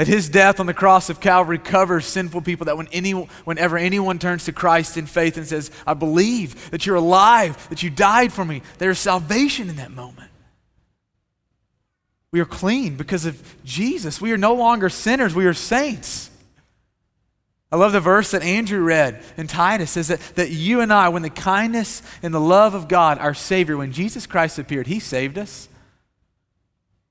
That 0.00 0.08
his 0.08 0.30
death 0.30 0.60
on 0.60 0.64
the 0.64 0.72
cross 0.72 1.10
of 1.10 1.20
Calvary 1.20 1.58
covers 1.58 2.06
sinful 2.06 2.40
people. 2.40 2.64
That 2.64 2.78
when 2.78 2.88
any, 2.88 3.10
whenever 3.10 3.76
anyone 3.76 4.18
turns 4.18 4.46
to 4.46 4.52
Christ 4.52 4.96
in 4.96 5.04
faith 5.04 5.36
and 5.36 5.46
says, 5.46 5.70
I 5.86 5.92
believe 5.92 6.70
that 6.70 6.86
you're 6.86 6.96
alive, 6.96 7.68
that 7.68 7.82
you 7.82 7.90
died 7.90 8.32
for 8.32 8.42
me, 8.42 8.62
there's 8.78 8.98
salvation 8.98 9.68
in 9.68 9.76
that 9.76 9.90
moment. 9.90 10.30
We 12.32 12.40
are 12.40 12.46
clean 12.46 12.96
because 12.96 13.26
of 13.26 13.42
Jesus. 13.62 14.22
We 14.22 14.32
are 14.32 14.38
no 14.38 14.54
longer 14.54 14.88
sinners, 14.88 15.34
we 15.34 15.44
are 15.44 15.52
saints. 15.52 16.30
I 17.70 17.76
love 17.76 17.92
the 17.92 18.00
verse 18.00 18.30
that 18.30 18.42
Andrew 18.42 18.80
read 18.80 19.22
in 19.36 19.48
Titus 19.48 19.90
says 19.90 20.08
that, 20.08 20.20
that 20.36 20.48
you 20.48 20.80
and 20.80 20.94
I, 20.94 21.10
when 21.10 21.20
the 21.20 21.28
kindness 21.28 22.00
and 22.22 22.32
the 22.32 22.40
love 22.40 22.72
of 22.72 22.88
God, 22.88 23.18
our 23.18 23.34
Savior, 23.34 23.76
when 23.76 23.92
Jesus 23.92 24.26
Christ 24.26 24.58
appeared, 24.58 24.86
He 24.86 24.98
saved 24.98 25.36
us. 25.36 25.68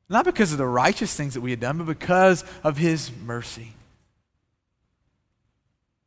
Not 0.10 0.26
because 0.26 0.52
of 0.52 0.58
the 0.58 0.66
righteous 0.66 1.16
things 1.16 1.36
that 1.36 1.42
we 1.42 1.52
had 1.52 1.60
done, 1.60 1.78
but 1.78 1.86
because 1.86 2.44
of 2.64 2.78
his 2.78 3.12
mercy. 3.26 3.74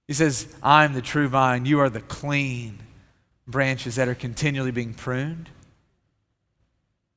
He 0.08 0.14
says, 0.14 0.52
I'm 0.62 0.92
the 0.92 1.02
true 1.02 1.28
vine, 1.28 1.64
you 1.64 1.78
are 1.78 1.88
the 1.88 2.00
clean 2.00 2.80
branches 3.46 3.94
that 3.96 4.08
are 4.08 4.14
continually 4.14 4.72
being 4.72 4.92
pruned. 4.92 5.48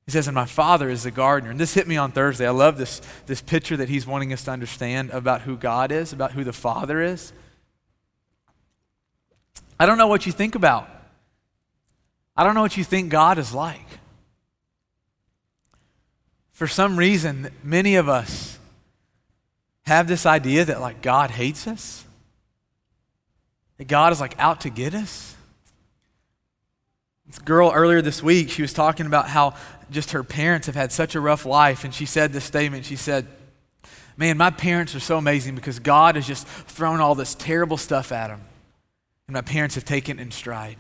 He 0.05 0.11
says, 0.11 0.27
and 0.27 0.35
my 0.35 0.45
father 0.45 0.87
is 0.87 1.01
the 1.01 1.09
gardener. 1.09 1.49
And 1.49 1.59
this 1.59 1.73
hit 1.73 1.87
me 1.87 1.97
on 1.97 2.11
Thursday. 2.11 2.45
I 2.45 2.51
love 2.51 2.77
this, 2.77 3.01
this 3.25 3.41
picture 3.41 3.75
that 3.77 3.89
he's 3.89 4.05
wanting 4.05 4.31
us 4.33 4.43
to 4.43 4.51
understand 4.51 5.09
about 5.09 5.41
who 5.41 5.57
God 5.57 5.91
is, 5.91 6.13
about 6.13 6.33
who 6.33 6.43
the 6.43 6.53
Father 6.53 7.01
is. 7.01 7.33
I 9.79 9.87
don't 9.87 9.97
know 9.97 10.07
what 10.07 10.27
you 10.27 10.31
think 10.31 10.53
about. 10.53 10.87
I 12.37 12.43
don't 12.43 12.53
know 12.53 12.61
what 12.61 12.77
you 12.77 12.83
think 12.83 13.09
God 13.09 13.39
is 13.39 13.51
like 13.51 13.87
for 16.55 16.67
some 16.67 16.97
reason, 16.97 17.49
many 17.63 17.97
of 17.97 18.07
us 18.07 18.57
have 19.83 20.07
this 20.07 20.25
idea 20.25 20.63
that 20.63 20.79
like 20.79 21.01
God 21.01 21.29
hates 21.29 21.67
us, 21.67 22.05
that 23.77 23.89
God 23.89 24.13
is 24.13 24.21
like 24.21 24.39
out 24.39 24.61
to 24.61 24.69
get 24.69 24.95
us. 24.95 25.35
This 27.27 27.39
girl 27.39 27.73
earlier 27.73 28.01
this 28.01 28.23
week, 28.23 28.49
she 28.49 28.61
was 28.61 28.71
talking 28.71 29.05
about 29.05 29.27
how 29.27 29.55
just 29.91 30.11
her 30.11 30.23
parents 30.23 30.67
have 30.67 30.75
had 30.75 30.93
such 30.93 31.13
a 31.13 31.19
rough 31.19 31.45
life, 31.45 31.83
and 31.83 31.93
she 31.93 32.05
said 32.05 32.31
this 32.31 32.45
statement. 32.45 32.85
She 32.85 32.95
said, 32.95 33.27
Man, 34.15 34.37
my 34.37 34.49
parents 34.49 34.95
are 34.95 35.01
so 35.01 35.17
amazing 35.17 35.55
because 35.55 35.79
God 35.79 36.15
has 36.15 36.25
just 36.25 36.47
thrown 36.47 37.01
all 37.01 37.15
this 37.15 37.35
terrible 37.35 37.75
stuff 37.75 38.13
at 38.13 38.29
them, 38.29 38.39
and 39.27 39.33
my 39.33 39.41
parents 39.41 39.75
have 39.75 39.83
taken 39.83 40.19
it 40.19 40.21
in 40.21 40.31
stride. 40.31 40.77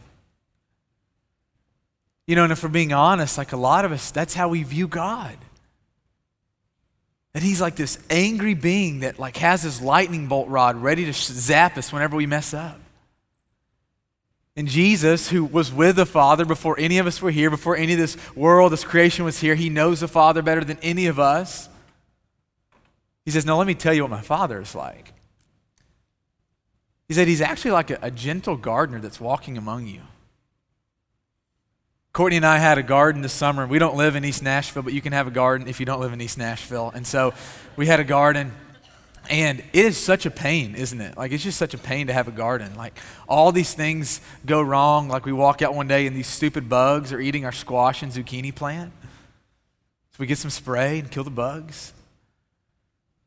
You 2.27 2.37
know, 2.37 2.43
and 2.43 2.53
if 2.53 2.63
we're 2.63 2.69
being 2.69 2.93
honest, 2.93 3.37
like 3.37 3.51
a 3.51 3.57
lot 3.57 3.83
of 3.83 3.91
us, 3.91 4.09
that's 4.11 4.35
how 4.35 4.47
we 4.47 4.63
view 4.63 4.87
God. 4.87 5.35
That 7.35 7.43
he's 7.43 7.59
like 7.59 7.75
this 7.75 7.99
angry 8.09 8.53
being 8.53 9.01
that 9.01 9.19
like 9.19 9.35
has 9.35 9.61
his 9.61 9.81
lightning 9.81 10.27
bolt 10.27 10.47
rod 10.47 10.77
ready 10.77 11.03
to 11.03 11.11
zap 11.11 11.77
us 11.77 11.91
whenever 11.91 12.15
we 12.15 12.25
mess 12.25 12.53
up. 12.53 12.79
And 14.55 14.69
Jesus, 14.69 15.27
who 15.27 15.43
was 15.43 15.69
with 15.69 15.97
the 15.97 16.05
Father 16.05 16.45
before 16.45 16.79
any 16.79 16.97
of 16.97 17.07
us 17.07 17.21
were 17.21 17.31
here, 17.31 17.49
before 17.49 17.75
any 17.75 17.91
of 17.91 17.99
this 17.99 18.15
world, 18.37 18.71
this 18.71 18.85
creation 18.85 19.25
was 19.25 19.37
here, 19.37 19.53
he 19.53 19.69
knows 19.69 19.99
the 19.99 20.07
Father 20.07 20.41
better 20.41 20.63
than 20.63 20.77
any 20.81 21.07
of 21.07 21.19
us. 21.19 21.67
He 23.25 23.31
says, 23.31 23.45
No, 23.45 23.57
let 23.57 23.67
me 23.67 23.75
tell 23.75 23.93
you 23.93 24.03
what 24.03 24.11
my 24.11 24.21
Father 24.21 24.61
is 24.61 24.73
like. 24.73 25.11
He 27.09 27.13
said, 27.13 27.27
He's 27.27 27.41
actually 27.41 27.71
like 27.71 27.89
a, 27.89 27.99
a 28.01 28.11
gentle 28.11 28.55
gardener 28.55 29.01
that's 29.01 29.19
walking 29.19 29.57
among 29.57 29.87
you. 29.87 30.03
Courtney 32.15 32.37
and 32.37 32.45
I 32.45 32.59
had 32.59 32.77
a 32.77 32.81
garden 32.81 33.21
this 33.21 33.33
summer. 33.33 33.67
We 33.67 33.77
don't 33.77 33.97
live 33.97 34.15
in 34.15 34.23
East 34.23 34.41
Nashville, 34.41 34.83
but 34.83 34.93
you 34.93 35.01
can 35.01 35.11
have 35.11 35.27
a 35.27 35.31
garden 35.31 35.67
if 35.67 35.81
you 35.81 35.85
don't 35.85 35.99
live 35.99 36.13
in 36.13 36.21
East 36.21 36.37
Nashville. 36.37 36.89
And 36.95 37.05
so 37.05 37.33
we 37.75 37.87
had 37.87 37.99
a 37.99 38.05
garden. 38.05 38.53
And 39.29 39.59
it 39.73 39.85
is 39.85 39.97
such 39.97 40.25
a 40.25 40.31
pain, 40.31 40.75
isn't 40.75 41.01
it? 41.01 41.17
Like, 41.17 41.33
it's 41.33 41.43
just 41.43 41.57
such 41.57 41.73
a 41.73 41.77
pain 41.77 42.07
to 42.07 42.13
have 42.13 42.29
a 42.29 42.31
garden. 42.31 42.73
Like, 42.75 42.97
all 43.27 43.51
these 43.51 43.73
things 43.73 44.21
go 44.45 44.61
wrong. 44.61 45.09
Like, 45.09 45.25
we 45.25 45.33
walk 45.33 45.61
out 45.61 45.75
one 45.75 45.89
day 45.89 46.07
and 46.07 46.15
these 46.15 46.27
stupid 46.27 46.69
bugs 46.69 47.11
are 47.11 47.19
eating 47.19 47.43
our 47.43 47.51
squash 47.51 48.01
and 48.01 48.13
zucchini 48.13 48.55
plant. 48.55 48.93
So 50.11 50.15
we 50.19 50.25
get 50.25 50.37
some 50.37 50.51
spray 50.51 50.99
and 50.99 51.11
kill 51.11 51.25
the 51.25 51.31
bugs. 51.31 51.91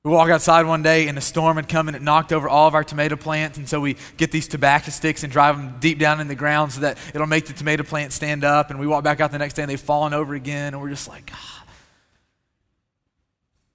We 0.05 0.13
walk 0.13 0.31
outside 0.31 0.65
one 0.65 0.83
day 0.83 1.09
and 1.09 1.19
a 1.19 1.21
storm 1.21 1.57
had 1.57 1.69
come 1.69 1.89
and 1.89 1.97
it 1.97 2.03
knocked 2.03 2.33
over 2.33 2.49
all 2.49 2.69
of 2.69 2.75
our 2.75 2.85
tomato 2.85 3.17
plants. 3.17 3.59
And 3.59 3.69
so 3.69 3.81
we 3.81 3.97
get 4.17 4.31
these 4.31 4.47
tobacco 4.47 4.91
sticks 4.91 5.25
and 5.25 5.33
drive 5.33 5.57
them 5.57 5.77
deep 5.81 5.99
down 5.99 6.21
in 6.21 6.29
the 6.29 6.37
ground 6.37 6.73
so 6.73 6.81
that 6.83 6.99
it'll 7.13 7.27
make 7.27 7.47
the 7.47 7.53
tomato 7.53 7.83
plant 7.83 8.13
stand 8.13 8.45
up. 8.45 8.71
And 8.71 8.79
we 8.79 8.87
walk 8.87 9.03
back 9.03 9.21
out 9.21 9.33
the 9.33 9.39
next 9.39 9.55
day 9.55 9.63
and 9.63 9.71
they've 9.71 9.81
fallen 9.81 10.15
over 10.15 10.35
again. 10.35 10.73
And 10.73 10.81
we're 10.81 10.91
just 10.91 11.09
like, 11.09 11.27
God. 11.27 11.39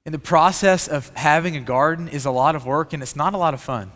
And 0.05 0.13
the 0.13 0.19
process 0.19 0.87
of 0.87 1.09
having 1.15 1.57
a 1.57 1.61
garden 1.61 2.07
is 2.07 2.25
a 2.25 2.31
lot 2.31 2.55
of 2.55 2.65
work 2.65 2.93
and 2.93 3.03
it's 3.03 3.15
not 3.15 3.33
a 3.33 3.37
lot 3.37 3.53
of 3.53 3.61
fun. 3.61 3.91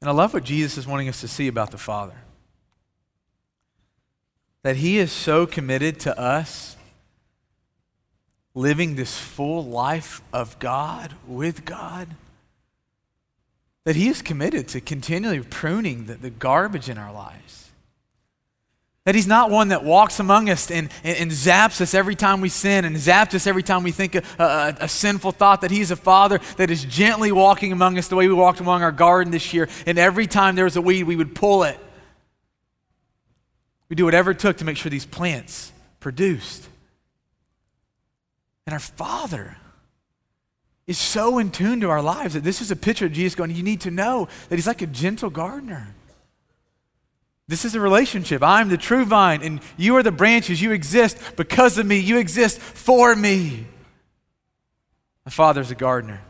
And 0.00 0.08
I 0.08 0.12
love 0.12 0.32
what 0.32 0.44
Jesus 0.44 0.78
is 0.78 0.86
wanting 0.86 1.08
us 1.08 1.20
to 1.20 1.28
see 1.28 1.46
about 1.46 1.70
the 1.70 1.78
Father. 1.78 2.16
That 4.62 4.76
He 4.76 4.98
is 4.98 5.12
so 5.12 5.46
committed 5.46 6.00
to 6.00 6.18
us 6.18 6.76
living 8.54 8.96
this 8.96 9.18
full 9.18 9.64
life 9.64 10.20
of 10.32 10.58
God 10.58 11.14
with 11.26 11.64
God, 11.64 12.08
that 13.84 13.96
He 13.96 14.08
is 14.08 14.22
committed 14.22 14.68
to 14.68 14.80
continually 14.80 15.40
pruning 15.40 16.06
the, 16.06 16.14
the 16.14 16.30
garbage 16.30 16.88
in 16.88 16.98
our 16.98 17.12
lives. 17.12 17.70
That 19.04 19.14
He's 19.14 19.26
not 19.26 19.50
one 19.50 19.68
that 19.68 19.82
walks 19.82 20.20
among 20.20 20.50
us 20.50 20.70
and, 20.70 20.90
and, 21.02 21.16
and, 21.16 21.30
zaps 21.30 21.80
us 21.80 21.94
every 21.94 22.14
time 22.14 22.40
we 22.40 22.48
sin 22.48 22.84
and 22.84 22.96
zaps 22.96 23.34
us 23.34 23.46
every 23.46 23.62
time 23.62 23.82
we 23.82 23.92
think 23.92 24.14
a, 24.14 24.22
a, 24.38 24.76
a 24.80 24.88
sinful 24.88 25.32
thought. 25.32 25.62
That 25.62 25.70
He's 25.70 25.90
a 25.90 25.96
Father 25.96 26.38
that 26.56 26.70
is 26.70 26.84
gently 26.84 27.32
walking 27.32 27.72
among 27.72 27.98
us 27.98 28.08
the 28.08 28.16
way 28.16 28.28
we 28.28 28.34
walked 28.34 28.60
among 28.60 28.82
our 28.82 28.92
garden 28.92 29.30
this 29.32 29.54
year. 29.54 29.68
And 29.86 29.98
every 29.98 30.26
time 30.26 30.54
there 30.54 30.66
was 30.66 30.76
a 30.76 30.82
weed, 30.82 31.04
we 31.04 31.16
would 31.16 31.34
pull 31.34 31.62
it. 31.62 31.78
We 33.88 33.96
do 33.96 34.04
whatever 34.04 34.32
it 34.32 34.38
took 34.38 34.58
to 34.58 34.64
make 34.64 34.76
sure 34.76 34.90
these 34.90 35.06
plants 35.06 35.72
produced. 35.98 36.69
And 38.66 38.72
our 38.72 38.80
Father 38.80 39.56
is 40.86 40.98
so 40.98 41.38
in 41.38 41.50
tune 41.50 41.80
to 41.80 41.90
our 41.90 42.02
lives 42.02 42.34
that 42.34 42.44
this 42.44 42.60
is 42.60 42.70
a 42.70 42.76
picture 42.76 43.06
of 43.06 43.12
Jesus 43.12 43.34
going, 43.34 43.54
You 43.54 43.62
need 43.62 43.82
to 43.82 43.90
know 43.90 44.28
that 44.48 44.56
He's 44.56 44.66
like 44.66 44.82
a 44.82 44.86
gentle 44.86 45.30
gardener. 45.30 45.94
This 47.46 47.64
is 47.64 47.74
a 47.74 47.80
relationship. 47.80 48.42
I'm 48.44 48.68
the 48.68 48.76
true 48.76 49.04
vine, 49.04 49.42
and 49.42 49.60
you 49.76 49.96
are 49.96 50.04
the 50.04 50.12
branches. 50.12 50.62
You 50.62 50.70
exist 50.70 51.16
because 51.36 51.78
of 51.78 51.86
me, 51.86 51.98
you 51.98 52.18
exist 52.18 52.60
for 52.60 53.16
me. 53.16 53.66
My 55.24 55.30
Father's 55.30 55.70
a 55.70 55.74
gardener. 55.74 56.20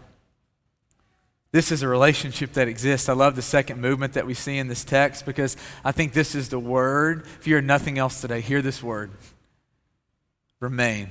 This 1.52 1.72
is 1.72 1.82
a 1.82 1.88
relationship 1.88 2.52
that 2.52 2.68
exists. 2.68 3.08
I 3.08 3.12
love 3.12 3.36
the 3.36 3.42
second 3.42 3.80
movement 3.80 4.12
that 4.12 4.26
we 4.26 4.34
see 4.34 4.56
in 4.56 4.68
this 4.68 4.84
text 4.84 5.26
because 5.26 5.56
I 5.84 5.92
think 5.92 6.12
this 6.12 6.34
is 6.34 6.48
the 6.48 6.60
word. 6.60 7.26
If 7.40 7.46
you 7.46 7.54
hear 7.54 7.62
nothing 7.62 7.98
else 7.98 8.20
today, 8.20 8.40
hear 8.40 8.62
this 8.62 8.82
word 8.82 9.10
remain. 10.60 11.10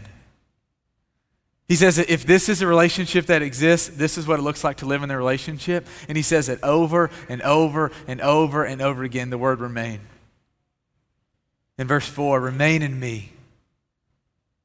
He 1.70 1.76
says 1.76 1.98
that 1.98 2.12
if 2.12 2.26
this 2.26 2.50
is 2.50 2.64
a 2.64 2.68
relationship 2.68 3.28
that 3.28 3.44
exists, 3.44 3.90
this 3.90 4.18
is 4.18 4.26
what 4.26 4.40
it 4.40 4.42
looks 4.42 4.64
like 4.64 4.78
to 4.78 4.88
live 4.88 5.04
in 5.04 5.10
the 5.10 5.16
relationship. 5.16 5.86
And 6.08 6.18
he 6.18 6.24
says 6.24 6.50
it 6.50 6.60
over 6.64 7.12
and 7.30 7.44
over 7.44 7.92
and 8.08 8.20
over 8.22 8.64
and 8.64 8.82
over 8.82 9.04
again 9.04 9.30
the 9.30 9.38
word 9.38 9.60
remain. 9.60 10.00
In 11.78 11.88
verse 11.88 12.08
4, 12.08 12.42
remain 12.42 12.82
in 12.82 13.00
me 13.00 13.34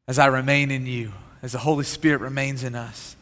as 0.09 0.19
I 0.19 0.27
remain 0.27 0.71
in 0.71 0.87
you, 0.87 1.13
as 1.43 1.53
the 1.53 1.59
Holy 1.59 1.85
Spirit 1.85 2.23
remains 2.23 2.65
in 2.65 2.75
us. 2.75 3.17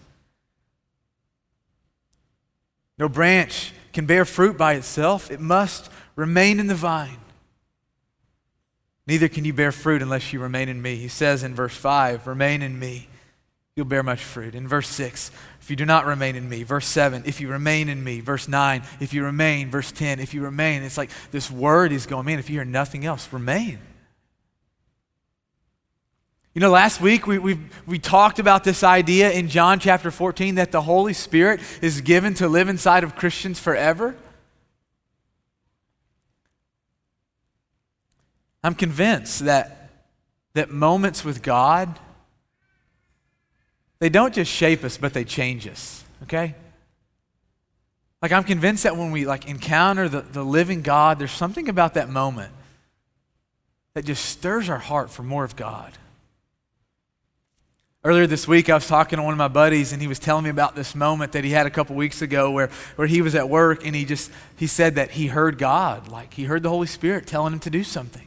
No 2.99 3.09
branch 3.09 3.73
can 3.93 4.07
bear 4.07 4.25
fruit 4.25 4.57
by 4.57 4.75
itself, 4.75 5.29
it 5.29 5.41
must 5.41 5.91
remain 6.15 6.61
in 6.61 6.69
the 6.69 6.77
vine. 6.77 7.19
Neither 9.09 9.29
can 9.29 9.45
you 9.45 9.53
bear 9.53 9.73
fruit 9.73 10.03
unless 10.03 10.33
you 10.33 10.39
remain 10.39 10.69
in 10.69 10.81
me. 10.81 10.95
He 10.95 11.09
says 11.09 11.43
in 11.43 11.53
verse 11.53 11.77
5, 11.77 12.29
remain 12.29 12.63
in 12.63 12.79
me 12.79 13.09
you'll 13.75 13.87
bear 13.87 14.03
much 14.03 14.23
fruit. 14.23 14.55
In 14.55 14.69
verse 14.69 14.89
6, 14.89 15.31
if 15.61 15.71
you 15.71 15.77
do 15.77 15.87
not 15.87 16.05
remain 16.05 16.37
in 16.37 16.49
me. 16.49 16.63
Verse 16.63 16.87
7, 16.87 17.23
if 17.25 17.41
you 17.41 17.49
remain 17.49 17.89
in 17.89 18.03
me. 18.03 18.21
Verse 18.21 18.49
9, 18.49 18.83
if 19.01 19.15
you 19.15 19.25
remain. 19.25 19.71
Verse 19.71 19.91
10, 19.93 20.21
if 20.21 20.35
you 20.35 20.43
remain. 20.43 20.83
It's 20.83 20.99
like 20.99 21.11
this 21.31 21.51
word 21.51 21.93
is 21.93 22.07
going, 22.07 22.27
man, 22.27 22.39
if 22.39 22.51
you 22.51 22.57
hear 22.57 22.65
nothing 22.65 23.07
else, 23.07 23.33
remain. 23.33 23.79
You 26.55 26.61
know, 26.61 26.71
last 26.71 27.01
week 27.01 27.27
we, 27.27 27.39
we, 27.39 27.59
we 27.87 27.99
talked 27.99 28.39
about 28.39 28.63
this 28.63 28.85
idea 28.85 29.31
in 29.31 29.49
John 29.49 29.79
chapter 29.79 30.11
14 30.11 30.57
that 30.57 30.71
the 30.71 30.83
Holy 30.83 31.15
Spirit 31.15 31.61
is 31.81 32.03
given 32.03 32.35
to 32.35 32.49
live 32.49 32.69
inside 32.69 33.05
of 33.05 33.17
Christians 33.17 33.59
forever. 33.59 34.15
I'm 38.63 38.75
convinced 38.75 39.47
that, 39.47 39.91
that 40.53 40.71
moments 40.71 41.25
with 41.25 41.43
God 41.43 41.99
they 44.03 44.09
don't 44.09 44.35
just 44.35 44.51
shape 44.51 44.83
us, 44.83 44.99
but 44.99 45.13
they 45.15 45.23
change 45.23 45.69
us, 45.69 46.03
okay? 46.25 46.57
Like 48.21 48.33
I'm 48.33 48.43
convinced 48.43 48.83
that 48.83 48.97
when 48.97 49.13
we 49.13 49.25
like 49.27 49.47
encounter 49.47 50.09
the, 50.09 50.23
the 50.23 50.43
living 50.43 50.83
God, 50.83 51.21
there's 51.21 51.31
something 51.31 51.69
about 51.69 51.95
that 51.95 52.09
moment 52.09 52.53
that 53.95 54.05
just 54.05 54.25
stirs 54.25 54.69
our 54.69 54.79
heart 54.79 55.09
for 55.09 55.23
more 55.23 55.45
of 55.45 55.55
God. 55.55 55.93
Earlier 58.03 58.27
this 58.27 58.49
week, 58.49 58.69
I 58.69 58.75
was 58.75 58.89
talking 58.89 59.19
to 59.19 59.23
one 59.23 59.35
of 59.35 59.39
my 59.39 59.47
buddies, 59.47 59.93
and 59.93 60.03
he 60.03 60.09
was 60.09 60.19
telling 60.19 60.43
me 60.43 60.51
about 60.51 60.75
this 60.75 60.97
moment 60.97 61.31
that 61.31 61.45
he 61.45 61.51
had 61.53 61.67
a 61.67 61.71
couple 61.71 61.95
weeks 61.95 62.23
ago 62.23 62.51
where, 62.51 62.71
where 62.97 63.07
he 63.07 63.23
was 63.23 63.37
at 63.37 63.49
work 63.49 63.87
and 63.87 63.95
he 63.95 64.05
just 64.05 64.33
he 64.57 64.67
said 64.67 64.97
that 64.97 65.13
he 65.13 65.29
heard 65.29 65.59
God, 65.59 66.09
like 66.09 66.35
he 66.35 66.43
heard 66.43 66.65
the 66.65 66.71
Holy 66.71 66.89
Spirit 66.89 67.29
telling 67.29 67.53
him 67.53 67.61
to 67.61 67.71
do 67.71 67.85
something. 67.85 68.27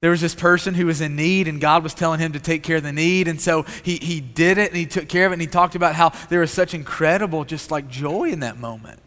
There 0.00 0.10
was 0.10 0.20
this 0.20 0.34
person 0.34 0.74
who 0.74 0.86
was 0.86 1.00
in 1.00 1.16
need, 1.16 1.48
and 1.48 1.60
God 1.60 1.82
was 1.82 1.94
telling 1.94 2.20
him 2.20 2.32
to 2.32 2.40
take 2.40 2.62
care 2.62 2.76
of 2.76 2.82
the 2.82 2.92
need. 2.92 3.28
And 3.28 3.40
so 3.40 3.62
he, 3.82 3.96
he 3.96 4.20
did 4.20 4.58
it 4.58 4.68
and 4.68 4.76
he 4.76 4.86
took 4.86 5.08
care 5.08 5.26
of 5.26 5.32
it. 5.32 5.36
And 5.36 5.42
he 5.42 5.48
talked 5.48 5.74
about 5.74 5.94
how 5.94 6.10
there 6.28 6.40
was 6.40 6.50
such 6.50 6.74
incredible, 6.74 7.44
just 7.44 7.70
like 7.70 7.88
joy 7.88 8.30
in 8.30 8.40
that 8.40 8.58
moment. 8.58 9.00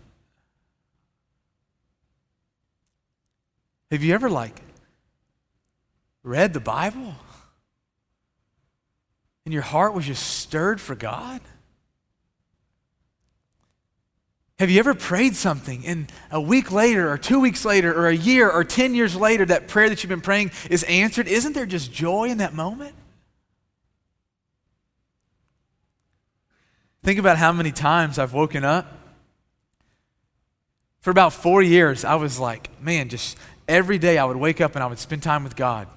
Have 3.91 4.03
you 4.03 4.13
ever, 4.13 4.29
like, 4.29 4.61
read 6.23 6.53
the 6.53 6.59
Bible? 6.59 7.15
And 9.45 9.53
your 9.53 9.63
heart 9.63 9.93
was 9.93 10.05
just 10.05 10.23
stirred 10.23 10.81
for 10.81 10.95
God? 10.95 11.41
Have 14.59 14.69
you 14.69 14.79
ever 14.79 14.93
prayed 14.93 15.37
something 15.37 15.85
and 15.85 16.11
a 16.31 16.41
week 16.41 16.69
later, 16.69 17.09
or 17.09 17.17
two 17.17 17.39
weeks 17.39 17.63
later, 17.63 17.93
or 17.93 18.07
a 18.07 18.15
year, 18.15 18.49
or 18.49 18.65
10 18.65 18.93
years 18.93 19.15
later, 19.15 19.45
that 19.45 19.69
prayer 19.69 19.87
that 19.87 20.03
you've 20.03 20.09
been 20.09 20.19
praying 20.19 20.51
is 20.69 20.83
answered? 20.83 21.29
Isn't 21.29 21.53
there 21.53 21.65
just 21.65 21.93
joy 21.93 22.25
in 22.25 22.39
that 22.39 22.53
moment? 22.53 22.93
Think 27.03 27.19
about 27.19 27.37
how 27.37 27.53
many 27.53 27.71
times 27.71 28.19
I've 28.19 28.33
woken 28.33 28.65
up. 28.65 28.85
For 30.99 31.11
about 31.11 31.31
four 31.31 31.63
years, 31.63 32.03
I 32.03 32.15
was 32.15 32.37
like, 32.37 32.69
man, 32.83 33.07
just 33.07 33.37
every 33.65 33.97
day 33.97 34.17
I 34.17 34.25
would 34.25 34.35
wake 34.35 34.59
up 34.59 34.75
and 34.75 34.83
I 34.83 34.87
would 34.87 34.99
spend 34.99 35.23
time 35.23 35.45
with 35.45 35.55
God. 35.55 35.87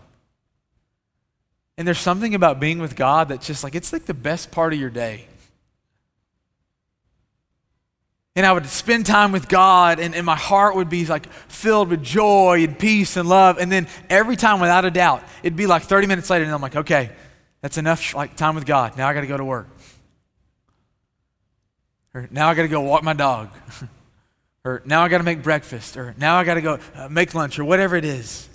And 1.76 1.84
there's 1.84 1.98
something 1.98 2.36
about 2.36 2.60
being 2.60 2.78
with 2.78 2.94
God 2.94 3.28
that's 3.28 3.48
just 3.48 3.64
like, 3.64 3.74
it's 3.74 3.92
like 3.92 4.04
the 4.04 4.14
best 4.14 4.52
part 4.52 4.72
of 4.72 4.78
your 4.78 4.90
day. 4.90 5.26
And 8.34 8.46
I 8.46 8.52
would 8.52 8.66
spend 8.66 9.04
time 9.04 9.30
with 9.30 9.48
God, 9.48 10.00
and, 10.00 10.14
and 10.14 10.24
my 10.24 10.36
heart 10.36 10.74
would 10.74 10.88
be 10.88 11.04
like 11.04 11.30
filled 11.48 11.90
with 11.90 12.02
joy 12.02 12.64
and 12.64 12.78
peace 12.78 13.16
and 13.18 13.28
love. 13.28 13.58
And 13.58 13.70
then 13.70 13.86
every 14.08 14.36
time, 14.36 14.58
without 14.58 14.86
a 14.86 14.90
doubt, 14.90 15.22
it'd 15.42 15.56
be 15.56 15.66
like 15.66 15.82
30 15.82 16.06
minutes 16.06 16.30
later, 16.30 16.44
and 16.44 16.52
I'm 16.52 16.62
like, 16.62 16.76
okay, 16.76 17.10
that's 17.60 17.76
enough 17.76 18.14
like 18.14 18.36
time 18.36 18.54
with 18.54 18.64
God. 18.64 18.96
Now 18.96 19.08
I 19.08 19.12
got 19.12 19.20
to 19.20 19.26
go 19.26 19.36
to 19.36 19.44
work. 19.44 19.68
Or 22.14 22.28
now 22.30 22.48
I 22.48 22.54
got 22.54 22.62
to 22.62 22.68
go 22.68 22.80
walk 22.80 23.02
my 23.02 23.12
dog. 23.12 23.50
or 24.64 24.82
now 24.84 25.02
I 25.02 25.08
got 25.08 25.18
to 25.18 25.24
make 25.24 25.42
breakfast. 25.42 25.96
Or 25.96 26.14
now 26.18 26.36
I 26.36 26.44
got 26.44 26.54
to 26.54 26.62
go 26.62 26.78
uh, 26.94 27.08
make 27.08 27.34
lunch, 27.34 27.58
or 27.58 27.64
whatever 27.64 27.96
it 27.96 28.04
is. 28.04 28.48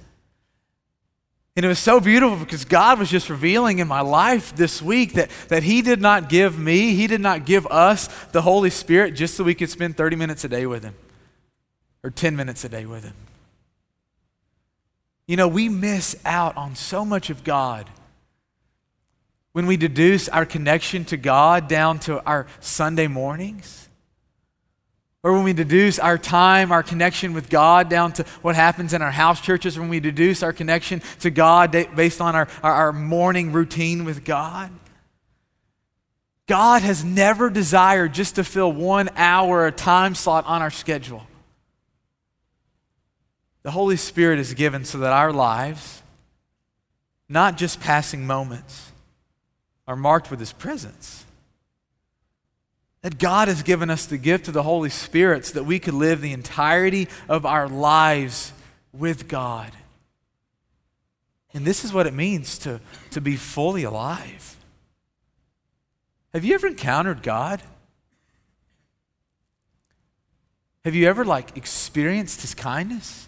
And 1.58 1.66
it 1.66 1.70
was 1.70 1.80
so 1.80 2.00
beautiful 2.00 2.38
because 2.38 2.66
God 2.66 3.00
was 3.00 3.10
just 3.10 3.32
revealing 3.32 3.80
in 3.80 3.88
my 3.88 4.02
life 4.02 4.56
this 4.56 4.80
week 4.80 5.14
that, 5.14 5.32
that 5.48 5.64
He 5.64 5.82
did 5.82 6.00
not 6.00 6.30
give 6.30 6.58
me, 6.58 6.94
He 6.94 7.08
did 7.08 7.20
not 7.20 7.48
give 7.48 7.66
us 7.66 8.08
the 8.28 8.44
Holy 8.44 8.70
Spirit 8.70 9.16
just 9.16 9.36
so 9.36 9.44
we 9.44 9.56
could 9.56 9.72
spend 9.72 9.98
30 9.98 10.18
minutes 10.18 10.44
a 10.44 10.50
day 10.50 10.68
with 10.68 10.84
Him 10.84 10.94
or 12.04 12.12
10 12.12 12.36
minutes 12.36 12.64
a 12.64 12.70
day 12.70 12.86
with 12.86 13.04
Him. 13.04 13.16
You 15.26 15.36
know, 15.36 15.48
we 15.48 15.68
miss 15.68 16.16
out 16.26 16.56
on 16.56 16.76
so 16.76 17.04
much 17.04 17.32
of 17.32 17.44
God 17.44 17.90
when 19.54 19.66
we 19.66 19.78
deduce 19.78 20.30
our 20.30 20.46
connection 20.46 21.06
to 21.06 21.18
God 21.18 21.68
down 21.68 21.98
to 22.02 22.24
our 22.24 22.46
Sunday 22.60 23.08
mornings. 23.08 23.87
Or 25.28 25.34
when 25.34 25.44
we 25.44 25.52
deduce 25.52 26.00
our 26.00 26.18
time, 26.18 26.72
our 26.72 26.82
connection 26.82 27.34
with 27.34 27.50
God 27.50 27.90
down 27.90 28.14
to 28.14 28.24
what 28.42 28.56
happens 28.56 28.94
in 28.94 29.02
our 29.02 29.12
house 29.12 29.42
churches, 29.42 29.78
when 29.78 29.90
we 29.90 30.00
deduce 30.00 30.42
our 30.42 30.54
connection 30.54 31.02
to 31.20 31.30
God 31.30 31.70
based 31.98 32.22
on 32.22 32.34
our, 32.34 32.48
our, 32.64 32.72
our 32.72 32.94
morning 32.94 33.52
routine 33.52 34.06
with 34.06 34.24
God. 34.24 34.72
God 36.48 36.82
has 36.82 37.04
never 37.04 37.50
desired 37.50 38.14
just 38.14 38.36
to 38.36 38.44
fill 38.46 38.72
one 38.72 39.10
hour, 39.18 39.68
a 39.68 39.72
time 39.74 40.16
slot 40.16 40.46
on 40.46 40.62
our 40.62 40.72
schedule. 40.72 41.28
The 43.64 43.72
Holy 43.72 43.98
Spirit 43.98 44.40
is 44.40 44.54
given 44.54 44.86
so 44.86 45.00
that 45.00 45.12
our 45.12 45.34
lives, 45.34 46.04
not 47.28 47.58
just 47.58 47.82
passing 47.82 48.26
moments, 48.26 48.94
are 49.90 49.98
marked 49.98 50.32
with 50.32 50.40
His 50.40 50.54
presence. 50.54 51.26
That 53.02 53.20
God 53.20 53.48
has 53.48 53.64
given 53.64 53.90
us 53.90 54.06
the 54.06 54.18
gift 54.18 54.48
of 54.48 54.54
the 54.54 54.64
Holy 54.64 54.90
Spirit 54.90 55.46
so 55.46 55.54
that 55.56 55.64
we 55.64 55.80
could 55.80 55.94
live 55.94 56.22
the 56.22 56.34
entirety 56.34 57.08
of 57.30 57.46
our 57.46 57.70
lives 57.70 58.54
with 58.92 59.28
God. 59.28 59.72
And 61.54 61.66
this 61.66 61.86
is 61.86 61.94
what 61.94 62.08
it 62.08 62.14
means 62.14 62.58
to, 62.60 62.82
to 63.12 63.22
be 63.22 63.36
fully 63.36 63.84
alive. 63.84 64.58
Have 66.34 66.44
you 66.44 66.56
ever 66.56 66.68
encountered 66.68 67.24
God? 67.24 67.62
Have 70.86 70.96
you 70.96 71.08
ever 71.08 71.26
like 71.26 71.58
experienced 71.58 72.42
his 72.42 72.54
kindness? 72.54 73.28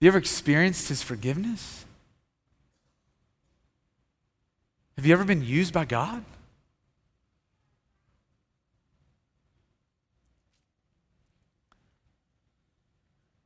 Have 0.00 0.06
you 0.06 0.08
ever 0.08 0.18
experienced 0.18 0.88
his 0.88 1.02
forgiveness? 1.02 1.84
Have 4.96 5.06
you 5.06 5.12
ever 5.12 5.24
been 5.24 5.44
used 5.44 5.72
by 5.72 5.84
God? 5.84 6.24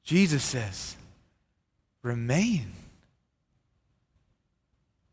Jesus 0.04 0.44
says, 0.44 0.96
remain. 2.02 2.72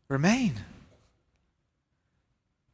Remain. 0.08 0.54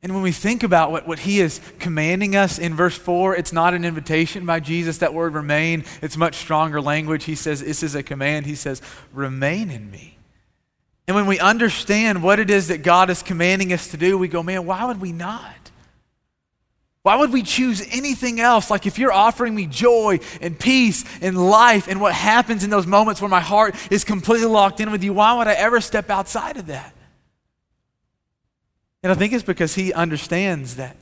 And 0.03 0.15
when 0.15 0.23
we 0.23 0.33
think 0.33 0.63
about 0.63 0.93
what, 0.93 1.09
what 1.09 1.21
he 1.21 1.41
is 1.41 1.61
commanding 1.81 2.37
us 2.37 2.59
in 2.59 2.75
verse 2.75 2.97
4, 2.97 3.35
it's 3.37 3.53
not 3.53 3.75
an 3.75 3.85
invitation 3.85 4.47
by 4.47 4.61
Jesus. 4.61 4.99
That 4.99 5.15
word 5.15 5.35
remain, 5.35 5.85
it's 6.03 6.17
much 6.17 6.37
stronger 6.37 6.81
language. 6.81 7.25
He 7.25 7.35
says, 7.35 7.61
This 7.61 7.83
is 7.83 7.95
a 7.95 8.03
command. 8.03 8.47
He 8.47 8.55
says, 8.55 8.81
Remain 9.13 9.71
in 9.71 9.91
me. 9.91 10.17
And 11.09 11.15
when 11.17 11.27
we 11.27 11.41
understand 11.41 12.23
what 12.23 12.39
it 12.39 12.49
is 12.51 12.69
that 12.69 12.83
God 12.83 13.11
is 13.11 13.23
commanding 13.23 13.73
us 13.73 13.89
to 13.89 13.97
do, 13.97 14.17
we 14.17 14.29
go, 14.29 14.43
Man, 14.43 14.67
why 14.67 14.85
would 14.85 15.01
we 15.01 15.11
not? 15.11 15.53
Why 17.09 17.17
would 17.17 17.33
we 17.33 17.43
choose 17.43 17.81
anything 17.91 18.39
else? 18.39 18.69
Like 18.71 18.85
if 18.85 18.99
you're 18.99 19.15
offering 19.15 19.55
me 19.55 19.65
joy 19.65 20.21
and 20.43 20.59
peace 20.59 21.07
and 21.23 21.39
life 21.49 21.89
and 21.89 22.03
what 22.03 22.13
happens 22.13 22.65
in 22.65 22.69
those 22.69 22.87
moments 22.87 23.23
where 23.23 23.31
my 23.31 23.41
heart 23.41 23.75
is 23.91 24.05
completely 24.05 24.45
locked 24.47 24.79
in 24.79 24.93
with 24.93 25.03
you, 25.03 25.15
why 25.15 25.33
would 25.33 25.47
I 25.47 25.55
ever 25.55 25.81
step 25.81 26.11
outside 26.11 26.59
of 26.59 26.67
that? 26.67 26.95
And 29.03 29.11
I 29.11 29.15
think 29.15 29.33
it's 29.33 29.43
because 29.43 29.75
he 29.75 29.91
understands 29.91 30.77
that 30.77 30.99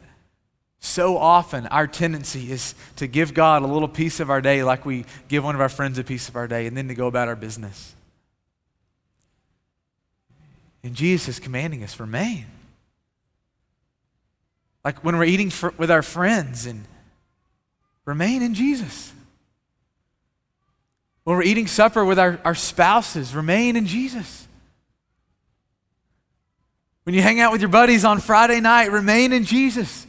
so 0.78 1.18
often 1.18 1.66
our 1.66 1.88
tendency 1.88 2.52
is 2.52 2.76
to 2.94 3.08
give 3.08 3.34
God 3.34 3.64
a 3.64 3.66
little 3.66 3.88
piece 3.88 4.20
of 4.20 4.30
our 4.30 4.40
day 4.40 4.62
like 4.62 4.86
we 4.86 5.06
give 5.26 5.42
one 5.42 5.56
of 5.56 5.60
our 5.60 5.68
friends 5.68 5.98
a 5.98 6.04
piece 6.04 6.28
of 6.28 6.36
our 6.36 6.46
day 6.46 6.68
and 6.68 6.76
then 6.76 6.86
to 6.86 6.94
go 6.94 7.08
about 7.08 7.26
our 7.26 7.34
business. 7.34 7.96
And 10.84 10.94
Jesus 10.94 11.26
is 11.26 11.40
commanding 11.40 11.82
us 11.82 11.98
remain. 11.98 12.46
Like 14.86 15.02
when 15.02 15.18
we're 15.18 15.24
eating 15.24 15.50
for, 15.50 15.74
with 15.78 15.90
our 15.90 16.00
friends 16.00 16.64
and 16.64 16.84
remain 18.04 18.40
in 18.40 18.54
Jesus. 18.54 19.12
When 21.24 21.36
we're 21.36 21.42
eating 21.42 21.66
supper 21.66 22.04
with 22.04 22.20
our, 22.20 22.38
our 22.44 22.54
spouses, 22.54 23.34
remain 23.34 23.74
in 23.74 23.86
Jesus. 23.86 24.46
When 27.02 27.16
you 27.16 27.20
hang 27.20 27.40
out 27.40 27.50
with 27.50 27.60
your 27.60 27.68
buddies 27.68 28.04
on 28.04 28.20
Friday 28.20 28.60
night, 28.60 28.92
remain 28.92 29.32
in 29.32 29.42
Jesus. 29.42 30.06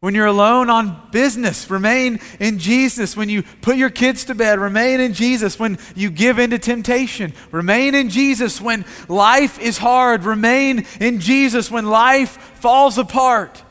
When 0.00 0.14
you're 0.14 0.26
alone 0.26 0.70
on 0.70 1.10
business, 1.10 1.68
remain 1.68 2.20
in 2.40 2.58
Jesus. 2.58 3.14
When 3.14 3.28
you 3.28 3.42
put 3.60 3.76
your 3.76 3.90
kids 3.90 4.24
to 4.24 4.34
bed, 4.34 4.58
remain 4.58 4.98
in 4.98 5.12
Jesus. 5.12 5.58
When 5.58 5.78
you 5.94 6.08
give 6.08 6.38
into 6.38 6.58
temptation, 6.58 7.34
remain 7.50 7.94
in 7.94 8.08
Jesus. 8.08 8.62
When 8.62 8.86
life 9.08 9.60
is 9.60 9.76
hard, 9.76 10.24
remain 10.24 10.86
in 11.00 11.20
Jesus. 11.20 11.70
When 11.70 11.84
life 11.84 12.30
falls 12.30 12.96
apart, 12.96 13.62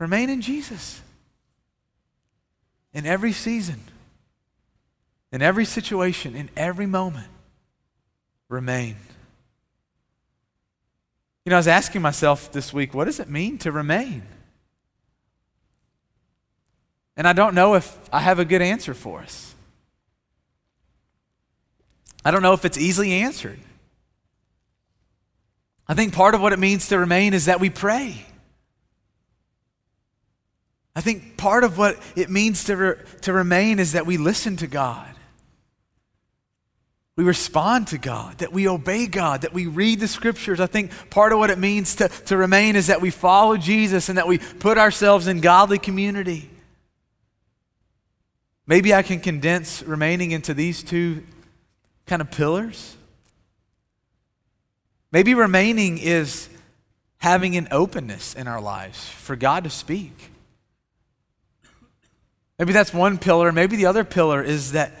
remain 0.00 0.28
in 0.28 0.40
Jesus. 0.40 1.00
In 2.92 3.06
every 3.06 3.32
season, 3.32 3.80
in 5.30 5.40
every 5.40 5.64
situation, 5.64 6.34
in 6.34 6.50
every 6.56 6.86
moment, 6.86 7.28
remain. 8.48 8.96
You 11.44 11.50
know, 11.50 11.56
I 11.56 11.58
was 11.58 11.68
asking 11.68 12.02
myself 12.02 12.50
this 12.50 12.72
week, 12.72 12.92
what 12.92 13.04
does 13.04 13.20
it 13.20 13.28
mean 13.28 13.58
to 13.58 13.70
remain? 13.70 14.24
And 17.16 17.28
I 17.28 17.32
don't 17.32 17.54
know 17.54 17.74
if 17.74 17.96
I 18.12 18.20
have 18.20 18.38
a 18.38 18.44
good 18.44 18.62
answer 18.62 18.94
for 18.94 19.20
us. 19.20 19.54
I 22.24 22.30
don't 22.30 22.42
know 22.42 22.54
if 22.54 22.64
it's 22.64 22.78
easily 22.78 23.12
answered. 23.12 23.60
I 25.86 25.94
think 25.94 26.14
part 26.14 26.34
of 26.34 26.40
what 26.40 26.52
it 26.52 26.58
means 26.58 26.88
to 26.88 26.98
remain 26.98 27.34
is 27.34 27.44
that 27.44 27.60
we 27.60 27.70
pray. 27.70 28.24
I 30.96 31.00
think 31.00 31.36
part 31.36 31.64
of 31.64 31.76
what 31.76 31.98
it 32.16 32.30
means 32.30 32.64
to, 32.64 32.76
re- 32.76 32.94
to 33.22 33.32
remain 33.32 33.78
is 33.78 33.92
that 33.92 34.06
we 34.06 34.16
listen 34.16 34.56
to 34.58 34.66
God. 34.66 35.08
We 37.16 37.24
respond 37.24 37.88
to 37.88 37.98
God, 37.98 38.38
that 38.38 38.52
we 38.52 38.66
obey 38.66 39.06
God, 39.06 39.42
that 39.42 39.52
we 39.52 39.66
read 39.66 40.00
the 40.00 40.08
scriptures. 40.08 40.58
I 40.58 40.66
think 40.66 40.90
part 41.10 41.32
of 41.32 41.38
what 41.38 41.50
it 41.50 41.58
means 41.58 41.96
to, 41.96 42.08
to 42.08 42.36
remain 42.36 42.74
is 42.74 42.88
that 42.88 43.00
we 43.00 43.10
follow 43.10 43.56
Jesus 43.56 44.08
and 44.08 44.18
that 44.18 44.26
we 44.26 44.38
put 44.38 44.78
ourselves 44.78 45.28
in 45.28 45.40
godly 45.40 45.78
community. 45.78 46.50
Maybe 48.66 48.94
I 48.94 49.02
can 49.02 49.20
condense 49.20 49.82
remaining 49.82 50.30
into 50.30 50.54
these 50.54 50.82
two 50.82 51.22
kind 52.06 52.22
of 52.22 52.30
pillars. 52.30 52.96
Maybe 55.12 55.34
remaining 55.34 55.98
is 55.98 56.48
having 57.18 57.56
an 57.56 57.68
openness 57.70 58.34
in 58.34 58.46
our 58.46 58.60
lives 58.60 59.08
for 59.08 59.36
God 59.36 59.64
to 59.64 59.70
speak. 59.70 60.30
Maybe 62.58 62.72
that's 62.72 62.92
one 62.94 63.18
pillar. 63.18 63.52
Maybe 63.52 63.76
the 63.76 63.86
other 63.86 64.04
pillar 64.04 64.42
is 64.42 64.72
that 64.72 64.92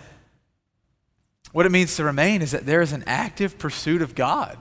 what 1.52 1.66
it 1.66 1.72
means 1.72 1.96
to 1.96 2.04
remain 2.04 2.42
is 2.42 2.50
that 2.50 2.66
there 2.66 2.82
is 2.82 2.92
an 2.92 3.04
active 3.06 3.58
pursuit 3.58 4.02
of 4.02 4.14
God 4.14 4.58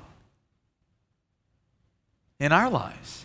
in 2.40 2.52
our 2.52 2.70
lives. 2.70 3.23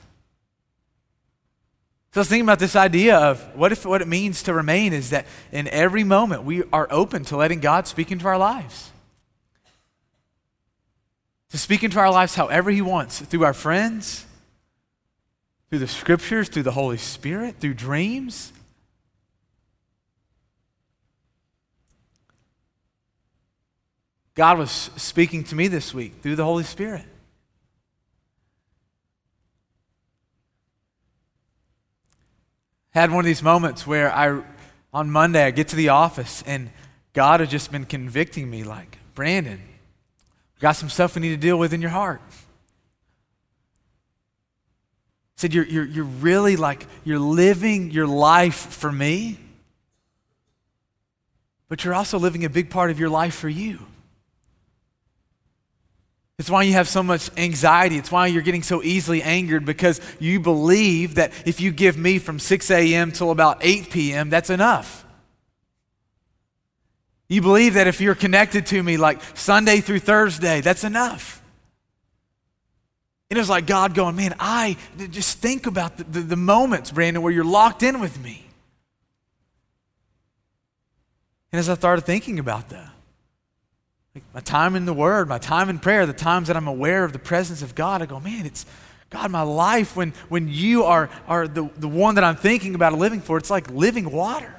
So 2.18 2.20
I 2.20 2.22
was 2.22 2.28
thinking 2.30 2.46
about 2.46 2.58
this 2.58 2.74
idea 2.74 3.16
of 3.16 3.40
what 3.54 3.70
if 3.70 3.86
what 3.86 4.02
it 4.02 4.08
means 4.08 4.42
to 4.42 4.52
remain 4.52 4.92
is 4.92 5.10
that 5.10 5.24
in 5.52 5.68
every 5.68 6.02
moment 6.02 6.42
we 6.42 6.64
are 6.72 6.88
open 6.90 7.24
to 7.26 7.36
letting 7.36 7.60
God 7.60 7.86
speak 7.86 8.10
into 8.10 8.26
our 8.26 8.36
lives. 8.36 8.90
To 11.50 11.58
speak 11.58 11.84
into 11.84 12.00
our 12.00 12.10
lives 12.10 12.34
however 12.34 12.72
He 12.72 12.82
wants, 12.82 13.20
through 13.20 13.44
our 13.44 13.54
friends, 13.54 14.26
through 15.70 15.78
the 15.78 15.86
scriptures, 15.86 16.48
through 16.48 16.64
the 16.64 16.72
Holy 16.72 16.96
Spirit, 16.96 17.60
through 17.60 17.74
dreams. 17.74 18.52
God 24.34 24.58
was 24.58 24.72
speaking 24.96 25.44
to 25.44 25.54
me 25.54 25.68
this 25.68 25.94
week 25.94 26.14
through 26.20 26.34
the 26.34 26.44
Holy 26.44 26.64
Spirit. 26.64 27.04
Had 32.90 33.10
one 33.10 33.20
of 33.20 33.26
these 33.26 33.42
moments 33.42 33.86
where 33.86 34.12
I, 34.12 34.42
on 34.92 35.10
Monday, 35.10 35.44
I 35.44 35.50
get 35.50 35.68
to 35.68 35.76
the 35.76 35.90
office 35.90 36.42
and 36.46 36.70
God 37.12 37.40
has 37.40 37.48
just 37.48 37.70
been 37.70 37.84
convicting 37.84 38.48
me 38.48 38.64
like, 38.64 38.98
Brandon, 39.14 39.60
got 40.60 40.72
some 40.72 40.88
stuff 40.88 41.14
we 41.14 41.22
need 41.22 41.30
to 41.30 41.36
deal 41.36 41.58
with 41.58 41.72
in 41.72 41.80
your 41.80 41.90
heart. 41.90 42.20
He 45.36 45.40
said, 45.40 45.54
you're, 45.54 45.66
you're, 45.66 45.84
you're 45.84 46.04
really 46.04 46.56
like, 46.56 46.86
you're 47.04 47.18
living 47.18 47.90
your 47.90 48.06
life 48.06 48.56
for 48.56 48.90
me, 48.90 49.38
but 51.68 51.84
you're 51.84 51.94
also 51.94 52.18
living 52.18 52.44
a 52.44 52.50
big 52.50 52.70
part 52.70 52.90
of 52.90 52.98
your 52.98 53.10
life 53.10 53.34
for 53.34 53.48
you. 53.48 53.78
It's 56.38 56.48
why 56.48 56.62
you 56.62 56.74
have 56.74 56.88
so 56.88 57.02
much 57.02 57.30
anxiety. 57.36 57.98
It's 57.98 58.12
why 58.12 58.28
you're 58.28 58.42
getting 58.42 58.62
so 58.62 58.80
easily 58.82 59.22
angered 59.22 59.64
because 59.64 60.00
you 60.20 60.38
believe 60.38 61.16
that 61.16 61.32
if 61.44 61.60
you 61.60 61.72
give 61.72 61.98
me 61.98 62.18
from 62.20 62.38
6 62.38 62.70
a.m. 62.70 63.10
till 63.10 63.32
about 63.32 63.58
8 63.60 63.90
p.m., 63.90 64.30
that's 64.30 64.48
enough. 64.48 65.04
You 67.28 67.42
believe 67.42 67.74
that 67.74 67.88
if 67.88 68.00
you're 68.00 68.14
connected 68.14 68.66
to 68.66 68.82
me 68.82 68.96
like 68.96 69.20
Sunday 69.36 69.80
through 69.80 69.98
Thursday, 69.98 70.60
that's 70.60 70.84
enough. 70.84 71.42
And 73.30 73.36
it 73.36 73.40
was 73.40 73.50
like 73.50 73.66
God 73.66 73.94
going, 73.94 74.14
man, 74.14 74.34
I 74.38 74.76
just 75.10 75.38
think 75.38 75.66
about 75.66 75.98
the, 75.98 76.04
the, 76.04 76.20
the 76.20 76.36
moments, 76.36 76.92
Brandon, 76.92 77.22
where 77.22 77.32
you're 77.32 77.44
locked 77.44 77.82
in 77.82 78.00
with 78.00 78.18
me. 78.22 78.46
And 81.52 81.58
as 81.58 81.68
I 81.68 81.74
started 81.74 82.02
thinking 82.02 82.38
about 82.38 82.68
that, 82.70 82.90
my 84.34 84.40
time 84.40 84.74
in 84.74 84.84
the 84.84 84.92
Word, 84.92 85.28
my 85.28 85.38
time 85.38 85.68
in 85.68 85.78
prayer, 85.78 86.06
the 86.06 86.12
times 86.12 86.48
that 86.48 86.56
I'm 86.56 86.66
aware 86.66 87.04
of 87.04 87.12
the 87.12 87.18
presence 87.18 87.62
of 87.62 87.74
God, 87.74 88.02
I 88.02 88.06
go, 88.06 88.20
man, 88.20 88.46
it's 88.46 88.66
God, 89.10 89.30
my 89.30 89.42
life, 89.42 89.96
when, 89.96 90.12
when 90.28 90.48
you 90.48 90.84
are, 90.84 91.08
are 91.26 91.48
the, 91.48 91.70
the 91.76 91.88
one 91.88 92.16
that 92.16 92.24
I'm 92.24 92.36
thinking 92.36 92.74
about 92.74 92.92
living 92.92 93.20
for, 93.20 93.38
it's 93.38 93.48
like 93.48 93.70
living 93.70 94.10
water. 94.10 94.54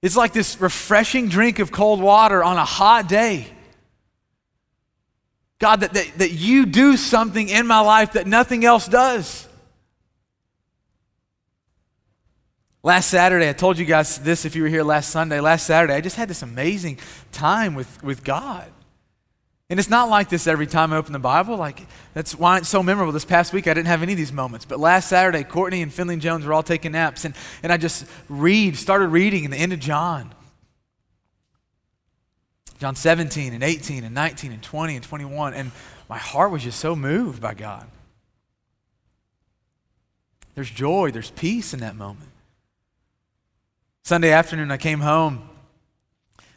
It's 0.00 0.16
like 0.16 0.32
this 0.32 0.60
refreshing 0.60 1.28
drink 1.28 1.60
of 1.60 1.70
cold 1.70 2.00
water 2.00 2.42
on 2.42 2.56
a 2.56 2.64
hot 2.64 3.08
day. 3.08 3.46
God, 5.60 5.80
that, 5.80 5.94
that, 5.94 6.18
that 6.18 6.32
you 6.32 6.66
do 6.66 6.96
something 6.96 7.48
in 7.48 7.68
my 7.68 7.78
life 7.78 8.14
that 8.14 8.26
nothing 8.26 8.64
else 8.64 8.88
does. 8.88 9.46
Last 12.84 13.10
Saturday, 13.10 13.48
I 13.48 13.52
told 13.52 13.78
you 13.78 13.84
guys 13.84 14.18
this 14.18 14.44
if 14.44 14.56
you 14.56 14.62
were 14.62 14.68
here 14.68 14.82
last 14.82 15.10
Sunday. 15.10 15.38
Last 15.38 15.66
Saturday, 15.66 15.94
I 15.94 16.00
just 16.00 16.16
had 16.16 16.28
this 16.28 16.42
amazing 16.42 16.98
time 17.30 17.74
with, 17.74 18.02
with 18.02 18.24
God. 18.24 18.68
And 19.70 19.78
it's 19.78 19.88
not 19.88 20.08
like 20.08 20.28
this 20.28 20.48
every 20.48 20.66
time 20.66 20.92
I 20.92 20.96
open 20.96 21.12
the 21.12 21.20
Bible. 21.20 21.56
Like, 21.56 21.86
that's 22.12 22.36
why 22.36 22.58
it's 22.58 22.68
so 22.68 22.82
memorable. 22.82 23.12
This 23.12 23.24
past 23.24 23.52
week, 23.52 23.68
I 23.68 23.74
didn't 23.74 23.86
have 23.86 24.02
any 24.02 24.12
of 24.12 24.18
these 24.18 24.32
moments. 24.32 24.66
But 24.66 24.80
last 24.80 25.08
Saturday, 25.08 25.44
Courtney 25.44 25.80
and 25.80 25.92
Finley 25.92 26.16
Jones 26.16 26.44
were 26.44 26.52
all 26.52 26.64
taking 26.64 26.92
naps. 26.92 27.24
And, 27.24 27.34
and 27.62 27.72
I 27.72 27.76
just 27.76 28.04
read, 28.28 28.76
started 28.76 29.08
reading 29.08 29.44
in 29.44 29.52
the 29.52 29.56
end 29.56 29.72
of 29.72 29.78
John. 29.78 30.34
John 32.80 32.96
17 32.96 33.54
and 33.54 33.62
18 33.62 34.02
and 34.02 34.12
19 34.12 34.50
and 34.50 34.62
20 34.62 34.96
and 34.96 35.04
21. 35.04 35.54
And 35.54 35.70
my 36.10 36.18
heart 36.18 36.50
was 36.50 36.64
just 36.64 36.80
so 36.80 36.96
moved 36.96 37.40
by 37.40 37.54
God. 37.54 37.86
There's 40.56 40.68
joy, 40.68 41.12
there's 41.12 41.30
peace 41.30 41.72
in 41.72 41.80
that 41.80 41.94
moment. 41.94 42.31
Sunday 44.04 44.32
afternoon, 44.32 44.72
I 44.72 44.78
came 44.78 45.00
home 45.00 45.48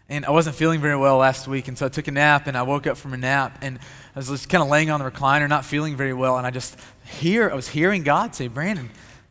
and 0.09 0.25
I 0.25 0.31
wasn't 0.31 0.55
feeling 0.55 0.81
very 0.81 0.97
well 0.97 1.17
last 1.17 1.47
week. 1.47 1.67
And 1.67 1.77
so 1.77 1.85
I 1.85 1.89
took 1.89 2.07
a 2.07 2.11
nap 2.11 2.47
and 2.47 2.57
I 2.57 2.63
woke 2.63 2.87
up 2.87 2.97
from 2.97 3.13
a 3.13 3.17
nap 3.17 3.59
and 3.61 3.77
I 4.15 4.19
was 4.19 4.29
just 4.29 4.49
kind 4.49 4.63
of 4.63 4.69
laying 4.69 4.89
on 4.89 4.99
the 4.99 5.09
recliner, 5.09 5.47
not 5.47 5.63
feeling 5.63 5.95
very 5.95 6.13
well. 6.13 6.37
And 6.37 6.47
I 6.47 6.49
just 6.49 6.75
hear, 7.05 7.49
I 7.49 7.53
was 7.53 7.67
hearing 7.67 8.03
God 8.03 8.33
say, 8.33 8.47
Brandon, 8.47 8.89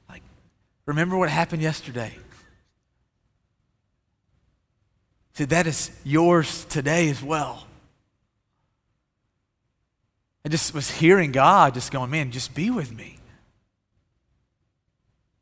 like, 0.08 0.22
remember 0.86 1.16
what 1.16 1.28
happened 1.28 1.60
yesterday? 1.60 2.16
Said, 5.32 5.48
that 5.48 5.66
is 5.66 5.90
yours 6.04 6.64
today 6.66 7.08
as 7.08 7.20
well. 7.20 7.66
I 10.44 10.50
just 10.50 10.72
was 10.72 10.88
hearing 10.88 11.32
God 11.32 11.74
just 11.74 11.90
going, 11.90 12.10
man, 12.10 12.30
just 12.30 12.54
be 12.54 12.70
with 12.70 12.92
me. 12.92 13.18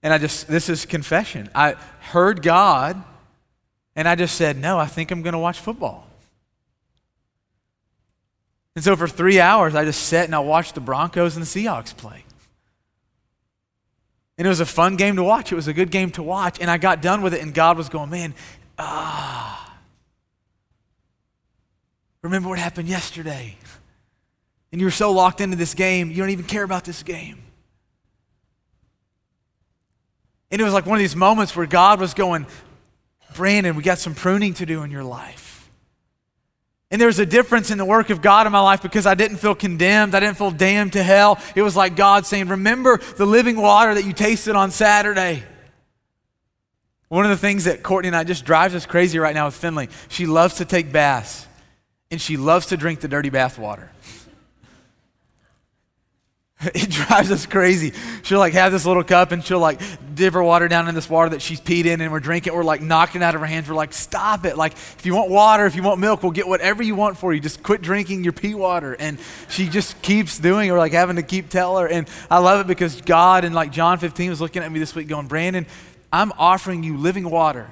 And 0.02 0.12
I 0.12 0.18
just, 0.18 0.48
this 0.48 0.68
is 0.68 0.84
confession. 0.84 1.48
I 1.54 1.76
heard 2.00 2.42
God, 2.42 3.02
and 3.94 4.08
I 4.08 4.14
just 4.14 4.34
said, 4.34 4.56
no, 4.56 4.78
I 4.78 4.86
think 4.86 5.10
I'm 5.10 5.22
going 5.22 5.34
to 5.34 5.38
watch 5.38 5.60
football. 5.60 6.06
And 8.74 8.82
so 8.82 8.96
for 8.96 9.06
three 9.06 9.38
hours, 9.38 9.74
I 9.74 9.84
just 9.84 10.04
sat 10.04 10.24
and 10.24 10.34
I 10.34 10.38
watched 10.38 10.74
the 10.74 10.80
Broncos 10.80 11.36
and 11.36 11.44
the 11.44 11.48
Seahawks 11.48 11.96
play. 11.96 12.24
And 14.38 14.46
it 14.46 14.48
was 14.48 14.60
a 14.60 14.66
fun 14.66 14.96
game 14.96 15.16
to 15.16 15.22
watch. 15.22 15.52
It 15.52 15.56
was 15.56 15.68
a 15.68 15.74
good 15.74 15.90
game 15.90 16.10
to 16.12 16.22
watch. 16.22 16.58
And 16.58 16.70
I 16.70 16.78
got 16.78 17.02
done 17.02 17.22
with 17.22 17.34
it, 17.34 17.42
and 17.42 17.52
God 17.52 17.76
was 17.76 17.88
going, 17.88 18.08
man, 18.08 18.34
ah. 18.78 19.76
remember 22.22 22.48
what 22.48 22.58
happened 22.58 22.88
yesterday. 22.88 23.56
And 24.72 24.80
you 24.80 24.86
were 24.86 24.90
so 24.90 25.12
locked 25.12 25.42
into 25.42 25.56
this 25.56 25.74
game, 25.74 26.10
you 26.10 26.16
don't 26.16 26.30
even 26.30 26.46
care 26.46 26.64
about 26.64 26.84
this 26.84 27.02
game. 27.02 27.41
And 30.52 30.60
it 30.60 30.64
was 30.64 30.74
like 30.74 30.84
one 30.84 30.98
of 30.98 31.00
these 31.00 31.16
moments 31.16 31.56
where 31.56 31.66
God 31.66 31.98
was 31.98 32.12
going, 32.12 32.46
Brandon, 33.34 33.74
we 33.74 33.82
got 33.82 33.98
some 33.98 34.14
pruning 34.14 34.52
to 34.54 34.66
do 34.66 34.82
in 34.82 34.90
your 34.90 35.02
life. 35.02 35.70
And 36.90 37.00
there 37.00 37.08
was 37.08 37.18
a 37.18 37.24
difference 37.24 37.70
in 37.70 37.78
the 37.78 37.86
work 37.86 38.10
of 38.10 38.20
God 38.20 38.46
in 38.46 38.52
my 38.52 38.60
life 38.60 38.82
because 38.82 39.06
I 39.06 39.14
didn't 39.14 39.38
feel 39.38 39.54
condemned. 39.54 40.14
I 40.14 40.20
didn't 40.20 40.36
feel 40.36 40.50
damned 40.50 40.92
to 40.92 41.02
hell. 41.02 41.40
It 41.56 41.62
was 41.62 41.74
like 41.74 41.96
God 41.96 42.26
saying, 42.26 42.48
Remember 42.48 43.00
the 43.16 43.24
living 43.24 43.56
water 43.56 43.94
that 43.94 44.04
you 44.04 44.12
tasted 44.12 44.54
on 44.54 44.70
Saturday. 44.70 45.42
One 47.08 47.24
of 47.24 47.30
the 47.30 47.38
things 47.38 47.64
that 47.64 47.82
Courtney 47.82 48.08
and 48.08 48.16
I 48.16 48.24
just 48.24 48.44
drives 48.44 48.74
us 48.74 48.84
crazy 48.84 49.18
right 49.18 49.34
now 49.34 49.46
with 49.46 49.54
Finley, 49.54 49.88
she 50.08 50.26
loves 50.26 50.56
to 50.56 50.66
take 50.66 50.92
baths 50.92 51.46
and 52.10 52.20
she 52.20 52.36
loves 52.36 52.66
to 52.66 52.76
drink 52.76 53.00
the 53.00 53.08
dirty 53.08 53.30
bath 53.30 53.58
water. 53.58 53.90
It 56.74 56.90
drives 56.90 57.30
us 57.30 57.46
crazy. 57.46 57.92
She'll 58.22 58.38
like 58.38 58.52
have 58.52 58.72
this 58.72 58.86
little 58.86 59.02
cup 59.02 59.32
and 59.32 59.44
she'll 59.44 59.58
like 59.58 59.80
dip 60.14 60.34
her 60.34 60.42
water 60.42 60.68
down 60.68 60.88
in 60.88 60.94
this 60.94 61.10
water 61.10 61.30
that 61.30 61.42
she's 61.42 61.60
peed 61.60 61.86
in 61.86 62.00
and 62.00 62.12
we're 62.12 62.20
drinking. 62.20 62.54
We're 62.54 62.62
like 62.62 62.80
knocking 62.80 63.22
out 63.22 63.34
of 63.34 63.40
her 63.40 63.46
hands. 63.46 63.68
We're 63.68 63.74
like, 63.74 63.92
stop 63.92 64.44
it. 64.44 64.56
Like, 64.56 64.72
if 64.72 65.04
you 65.04 65.14
want 65.14 65.30
water, 65.30 65.66
if 65.66 65.74
you 65.74 65.82
want 65.82 66.00
milk, 66.00 66.22
we'll 66.22 66.32
get 66.32 66.46
whatever 66.46 66.82
you 66.82 66.94
want 66.94 67.18
for 67.18 67.34
you. 67.34 67.40
Just 67.40 67.62
quit 67.62 67.82
drinking 67.82 68.22
your 68.22 68.32
pee 68.32 68.54
water. 68.54 68.94
And 68.98 69.18
she 69.48 69.68
just 69.68 70.00
keeps 70.02 70.38
doing 70.38 70.68
it. 70.68 70.72
We're 70.72 70.78
like 70.78 70.92
having 70.92 71.16
to 71.16 71.22
keep 71.22 71.48
tell 71.48 71.78
her. 71.78 71.88
And 71.88 72.08
I 72.30 72.38
love 72.38 72.60
it 72.60 72.66
because 72.66 73.00
God 73.00 73.44
and 73.44 73.54
like 73.54 73.72
John 73.72 73.98
15 73.98 74.30
was 74.30 74.40
looking 74.40 74.62
at 74.62 74.70
me 74.70 74.78
this 74.78 74.94
week 74.94 75.08
going, 75.08 75.26
Brandon, 75.26 75.66
I'm 76.12 76.32
offering 76.38 76.82
you 76.84 76.96
living 76.96 77.28
water. 77.28 77.68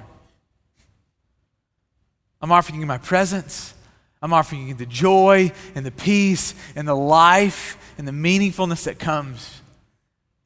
I'm 2.41 2.51
offering 2.51 2.79
you 2.79 2.85
my 2.85 2.97
presence. 2.97 3.73
I'm 4.21 4.33
offering 4.33 4.67
you 4.67 4.73
the 4.73 4.85
joy 4.85 5.51
and 5.75 5.85
the 5.85 5.91
peace 5.91 6.53
and 6.75 6.87
the 6.87 6.95
life 6.95 7.77
and 8.01 8.07
the 8.07 8.11
meaningfulness 8.11 8.85
that 8.85 8.97
comes 8.97 9.61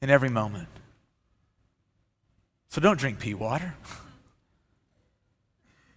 in 0.02 0.10
every 0.10 0.28
moment. 0.28 0.68
So 2.68 2.82
don't 2.82 3.00
drink 3.00 3.20
pee 3.20 3.34
water. 3.34 3.74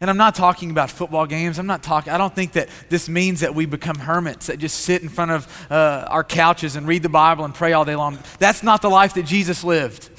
And 0.00 0.08
I'm 0.08 0.16
not 0.16 0.36
talking 0.36 0.70
about 0.70 0.88
football 0.88 1.26
games. 1.26 1.58
I'm 1.58 1.66
not 1.66 1.82
talking, 1.82 2.12
I 2.12 2.16
don't 2.16 2.32
think 2.32 2.52
that 2.52 2.68
this 2.90 3.08
means 3.08 3.40
that 3.40 3.56
we 3.56 3.66
become 3.66 3.98
hermits 3.98 4.46
that 4.46 4.60
just 4.60 4.82
sit 4.82 5.02
in 5.02 5.08
front 5.08 5.32
of 5.32 5.66
uh, 5.68 6.06
our 6.08 6.22
couches 6.22 6.76
and 6.76 6.86
read 6.86 7.02
the 7.02 7.08
Bible 7.08 7.44
and 7.44 7.52
pray 7.52 7.72
all 7.72 7.84
day 7.84 7.96
long. 7.96 8.20
That's 8.38 8.62
not 8.62 8.80
the 8.80 8.88
life 8.88 9.14
that 9.14 9.24
Jesus 9.24 9.64
lived. 9.64 10.10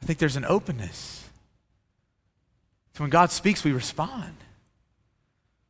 I 0.00 0.06
think 0.06 0.20
there's 0.20 0.36
an 0.36 0.44
openness. 0.44 1.28
So 2.94 3.02
when 3.02 3.10
God 3.10 3.32
speaks, 3.32 3.64
we 3.64 3.72
respond. 3.72 4.36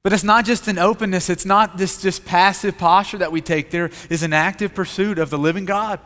But 0.07 0.13
it's 0.13 0.23
not 0.23 0.45
just 0.45 0.69
an 0.69 0.79
openness, 0.79 1.29
it's 1.29 1.45
not 1.45 1.79
this 1.79 2.01
just 2.01 2.25
passive 2.25 2.79
posture 2.79 3.19
that 3.19 3.33
we 3.33 3.41
take. 3.41 3.73
There 3.73 3.91
is 4.09 4.23
an 4.23 4.33
active 4.33 4.73
pursuit 4.73 5.19
of 5.19 5.31
the 5.31 5.37
living 5.37 5.65
God. 5.65 5.99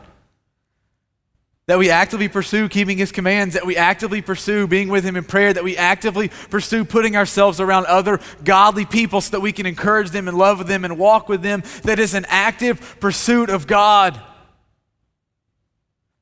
That 1.67 1.77
we 1.77 1.91
actively 1.91 2.27
pursue 2.27 2.67
keeping 2.67 2.97
his 2.97 3.11
commands, 3.11 3.53
that 3.53 3.63
we 3.63 3.77
actively 3.77 4.23
pursue 4.23 4.65
being 4.65 4.89
with 4.89 5.03
him 5.03 5.15
in 5.15 5.23
prayer, 5.23 5.53
that 5.53 5.63
we 5.63 5.77
actively 5.77 6.29
pursue 6.49 6.83
putting 6.83 7.15
ourselves 7.15 7.59
around 7.59 7.85
other 7.85 8.19
godly 8.43 8.85
people 8.85 9.21
so 9.21 9.29
that 9.33 9.41
we 9.41 9.51
can 9.51 9.67
encourage 9.67 10.09
them 10.09 10.27
and 10.27 10.35
love 10.35 10.65
them 10.65 10.83
and 10.83 10.97
walk 10.97 11.29
with 11.29 11.43
them. 11.43 11.61
That 11.83 11.99
is 11.99 12.15
an 12.15 12.25
active 12.27 12.97
pursuit 12.99 13.51
of 13.51 13.67
God 13.67 14.19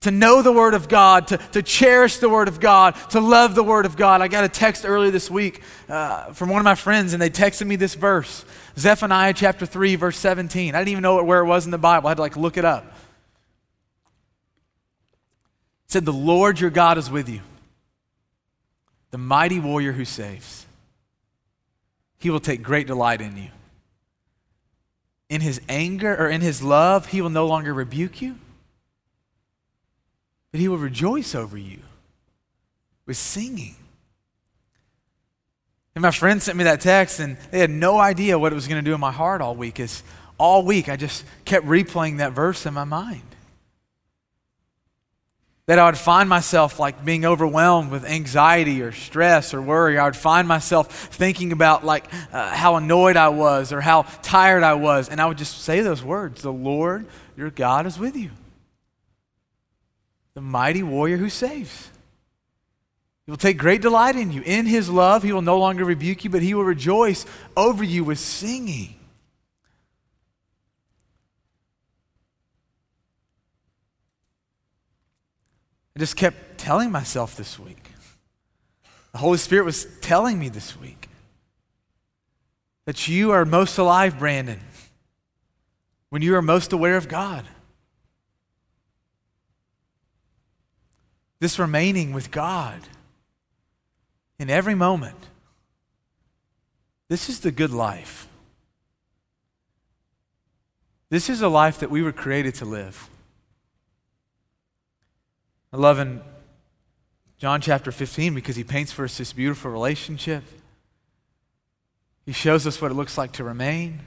to 0.01 0.12
know 0.12 0.41
the 0.41 0.53
Word 0.53 0.73
of 0.73 0.88
God, 0.88 1.27
to, 1.27 1.38
to 1.38 1.62
cherish 1.62 2.17
the 2.17 2.29
Word 2.29 2.47
of 2.47 2.62
God, 2.62 2.95
to 3.09 3.19
love 3.19 3.53
the 3.53 3.63
Word 3.63 3.85
of 3.85 3.97
God. 3.97 4.21
I 4.21 4.29
got 4.29 4.45
a 4.45 4.49
text 4.49 4.85
earlier 4.85 5.12
this 5.12 5.29
week 5.29 5.62
uh, 5.89 6.31
from 6.31 6.47
one 6.47 6.59
of 6.59 6.63
my 6.63 6.75
friends, 6.75 7.12
and 7.12 7.21
they 7.21 7.29
texted 7.29 7.67
me 7.67 7.75
this 7.75 7.95
verse 7.95 8.45
Zephaniah 8.77 9.33
chapter 9.33 9.65
3, 9.65 9.95
verse 9.95 10.17
17. 10.17 10.73
I 10.73 10.77
didn't 10.77 10.89
even 10.89 11.01
know 11.01 11.21
where 11.21 11.41
it 11.41 11.45
was 11.45 11.65
in 11.65 11.71
the 11.71 11.77
Bible, 11.77 12.07
I 12.07 12.12
had 12.12 12.15
to 12.15 12.21
like 12.21 12.38
look 12.38 12.55
it 12.55 12.63
up. 12.63 12.85
It 15.85 15.91
said, 15.91 16.05
The 16.05 16.13
Lord 16.13 16.62
your 16.62 16.69
God 16.69 16.97
is 16.97 17.12
with 17.12 17.27
you, 17.27 17.41
the 19.12 19.17
mighty 19.17 19.59
warrior 19.59 19.91
who 19.91 20.05
saves. 20.05 20.65
He 22.19 22.29
will 22.29 22.39
take 22.39 22.63
great 22.63 22.88
delight 22.88 23.19
in 23.19 23.35
you. 23.35 23.49
In 25.29 25.41
his 25.41 25.59
anger 25.67 26.15
or 26.15 26.29
in 26.29 26.39
his 26.39 26.63
love, 26.63 27.07
he 27.07 27.21
will 27.21 27.29
no 27.29 27.47
longer 27.47 27.73
rebuke 27.73 28.21
you 28.21 28.38
that 30.51 30.57
he 30.57 30.67
will 30.67 30.77
rejoice 30.77 31.35
over 31.35 31.57
you 31.57 31.79
with 33.05 33.17
singing. 33.17 33.75
And 35.95 36.01
my 36.01 36.12
friend 36.12 36.41
sent 36.41 36.57
me 36.57 36.63
that 36.63 36.81
text, 36.81 37.19
and 37.19 37.38
they 37.51 37.59
had 37.59 37.69
no 37.69 37.97
idea 37.97 38.39
what 38.39 38.51
it 38.51 38.55
was 38.55 38.67
going 38.67 38.83
to 38.83 38.89
do 38.89 38.93
in 38.93 39.01
my 39.01 39.12
heart 39.12 39.41
all 39.41 39.55
week. 39.55 39.79
Is 39.79 40.03
all 40.38 40.63
week 40.63 40.89
I 40.89 40.95
just 40.95 41.25
kept 41.45 41.65
replaying 41.65 42.17
that 42.17 42.33
verse 42.33 42.65
in 42.65 42.73
my 42.73 42.83
mind. 42.83 43.23
That 45.65 45.77
I 45.77 45.85
would 45.85 45.97
find 45.97 46.27
myself 46.27 46.79
like 46.79 47.05
being 47.05 47.25
overwhelmed 47.25 47.91
with 47.91 48.05
anxiety 48.05 48.81
or 48.81 48.91
stress 48.91 49.53
or 49.53 49.62
worry. 49.62 49.99
I 49.99 50.05
would 50.05 50.15
find 50.15 50.47
myself 50.47 50.91
thinking 50.91 51.51
about 51.51 51.85
like 51.85 52.05
uh, 52.31 52.49
how 52.55 52.75
annoyed 52.75 53.17
I 53.17 53.29
was 53.29 53.71
or 53.71 53.81
how 53.81 54.03
tired 54.23 54.63
I 54.63 54.73
was, 54.73 55.09
and 55.09 55.19
I 55.21 55.27
would 55.27 55.38
just 55.38 55.62
say 55.62 55.81
those 55.81 56.03
words: 56.03 56.41
"The 56.41 56.53
Lord, 56.53 57.05
your 57.35 57.51
God, 57.51 57.85
is 57.85 57.99
with 57.99 58.15
you." 58.15 58.31
The 60.39 60.45
mighty 60.45 60.84
warrior 60.84 61.17
who 61.17 61.30
saves. 61.30 61.89
He 63.25 63.32
will 63.32 63.38
take 63.38 63.58
great 63.58 63.82
delight 63.82 64.15
in 64.15 64.32
you. 64.32 64.41
In 64.41 64.65
his 64.65 64.89
love, 64.89 65.21
he 65.21 65.34
will 65.34 65.41
no 65.41 65.60
longer 65.60 65.84
rebuke 65.84 66.23
you, 66.23 66.30
but 66.30 66.41
he 66.41 66.54
will 66.54 66.63
rejoice 66.63 67.25
over 67.58 67.84
you 67.84 68.06
with 68.06 68.19
singing. 68.19 68.95
I 75.93 75.99
just 75.99 76.15
kept 76.15 76.58
telling 76.58 76.89
myself 76.89 77.36
this 77.36 77.60
week. 77.60 77.91
The 79.12 79.17
Holy 79.17 79.39
Spirit 79.39 79.65
was 79.65 79.88
telling 79.99 80.39
me 80.39 80.47
this 80.47 80.80
week 80.80 81.10
that 82.86 83.10
you 83.10 83.32
are 83.32 83.43
most 83.43 83.78
alive, 83.78 84.17
Brandon, 84.17 84.62
when 86.12 86.21
you 86.21 86.34
are 86.36 86.41
most 86.41 86.71
aware 86.71 86.95
of 86.95 87.10
God. 87.10 87.45
This 91.39 91.58
remaining 91.58 92.13
with 92.13 92.32
God 92.32 92.82
in 94.38 94.49
every 94.49 94.75
moment. 94.75 95.17
This 97.08 97.30
is 97.30 97.39
the 97.39 97.52
good 97.52 97.71
life. 97.71 98.28
This 101.10 101.30
is 101.30 101.41
a 101.41 101.47
life 101.47 101.80
that 101.80 101.89
we 101.89 102.02
were 102.02 102.12
created 102.12 102.56
to 102.56 102.65
live. 102.65 103.10
I 105.73 105.78
love 105.78 105.99
in 105.99 106.21
John 107.38 107.62
chapter 107.62 107.91
15 107.91 108.36
because 108.36 108.56
he 108.56 108.63
paints 108.63 108.91
for 108.91 109.06
us 109.06 109.17
this 109.17 109.34
beautiful 109.34 109.71
relationship. 109.71 110.43
He 112.25 112.32
shows 112.34 112.67
us 112.67 112.82
what 112.82 112.91
it 112.91 112.95
looks 112.95 113.17
like 113.17 113.32
to 113.34 113.43
remain. 113.43 114.02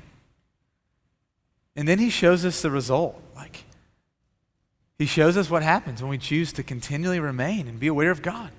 And 1.74 1.88
then 1.88 1.98
he 1.98 2.10
shows 2.10 2.44
us 2.44 2.62
the 2.62 2.70
result. 2.70 3.20
Like, 3.34 3.64
he 5.02 5.06
shows 5.06 5.36
us 5.36 5.50
what 5.50 5.64
happens 5.64 6.00
when 6.00 6.10
we 6.10 6.16
choose 6.16 6.52
to 6.52 6.62
continually 6.62 7.18
remain 7.18 7.66
and 7.66 7.80
be 7.80 7.88
aware 7.88 8.12
of 8.12 8.22
God. 8.22 8.50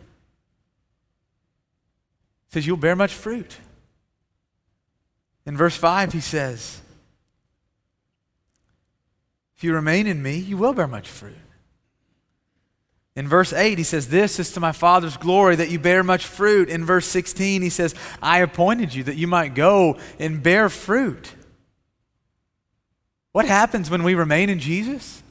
He 2.50 2.54
says, 2.54 2.68
You'll 2.68 2.76
bear 2.76 2.98
much 2.98 3.14
fruit. 3.14 3.58
In 5.46 5.56
verse 5.56 5.78
5, 5.78 6.12
he 6.12 6.20
says, 6.20 6.82
If 9.56 9.64
you 9.64 9.74
remain 9.74 10.06
in 10.06 10.22
me, 10.22 10.38
you 10.38 10.58
will 10.58 10.74
bear 10.74 10.86
much 10.86 11.08
fruit. 11.08 11.38
In 13.16 13.26
verse 13.26 13.54
8, 13.54 13.78
he 13.78 13.86
says, 13.86 14.10
This 14.10 14.38
is 14.38 14.52
to 14.52 14.60
my 14.60 14.74
Father's 14.74 15.16
glory 15.16 15.56
that 15.56 15.70
you 15.70 15.80
bear 15.80 16.04
much 16.04 16.26
fruit. 16.26 16.68
In 16.68 16.84
verse 16.84 17.06
16, 17.06 17.62
he 17.62 17.70
says, 17.70 17.96
I 18.22 18.40
appointed 18.40 18.94
you 18.94 19.06
that 19.06 19.16
you 19.16 19.28
might 19.28 19.56
go 19.56 19.98
and 20.20 20.44
bear 20.44 20.68
fruit. 20.68 21.36
What 23.32 23.46
happens 23.46 23.90
when 23.90 24.04
we 24.04 24.14
remain 24.14 24.50
in 24.50 24.60
Jesus? 24.60 25.23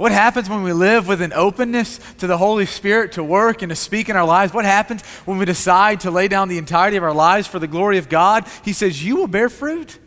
What 0.00 0.12
happens 0.12 0.48
when 0.48 0.62
we 0.62 0.72
live 0.72 1.06
with 1.06 1.20
an 1.20 1.34
openness 1.34 2.00
to 2.20 2.26
the 2.26 2.38
Holy 2.38 2.64
Spirit 2.64 3.12
to 3.12 3.22
work 3.22 3.60
and 3.60 3.68
to 3.68 3.76
speak 3.76 4.08
in 4.08 4.16
our 4.16 4.24
lives? 4.24 4.54
What 4.54 4.64
happens 4.64 5.02
when 5.26 5.36
we 5.36 5.44
decide 5.44 6.00
to 6.00 6.10
lay 6.10 6.26
down 6.26 6.48
the 6.48 6.56
entirety 6.56 6.96
of 6.96 7.02
our 7.02 7.12
lives 7.12 7.46
for 7.46 7.58
the 7.58 7.66
glory 7.66 7.98
of 7.98 8.08
God? 8.08 8.46
He 8.64 8.72
says, 8.72 9.04
You 9.04 9.16
will 9.16 9.26
bear 9.26 9.50
fruit. 9.50 9.98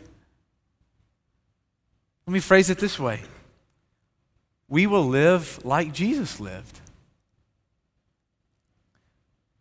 Let 2.26 2.32
me 2.32 2.40
phrase 2.40 2.70
it 2.70 2.78
this 2.78 2.98
way 2.98 3.22
We 4.68 4.88
will 4.88 5.04
live 5.04 5.64
like 5.64 5.92
Jesus 5.92 6.40
lived. 6.40 6.80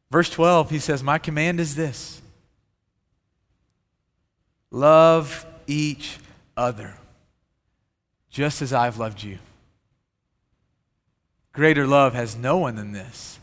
Verse 0.10 0.32
12, 0.32 0.72
he 0.72 0.80
says, 0.80 1.04
My 1.04 1.20
command 1.20 1.60
is 1.60 1.76
this 1.76 2.24
love 4.72 5.46
each 5.68 6.18
other, 6.58 6.96
just 8.32 8.64
as 8.64 8.74
I've 8.74 8.98
loved 8.98 9.22
you. 9.22 9.38
Greater 11.54 11.88
love 11.88 12.14
has 12.14 12.36
no 12.36 12.58
one 12.58 12.76
than 12.76 12.92
this 12.92 13.40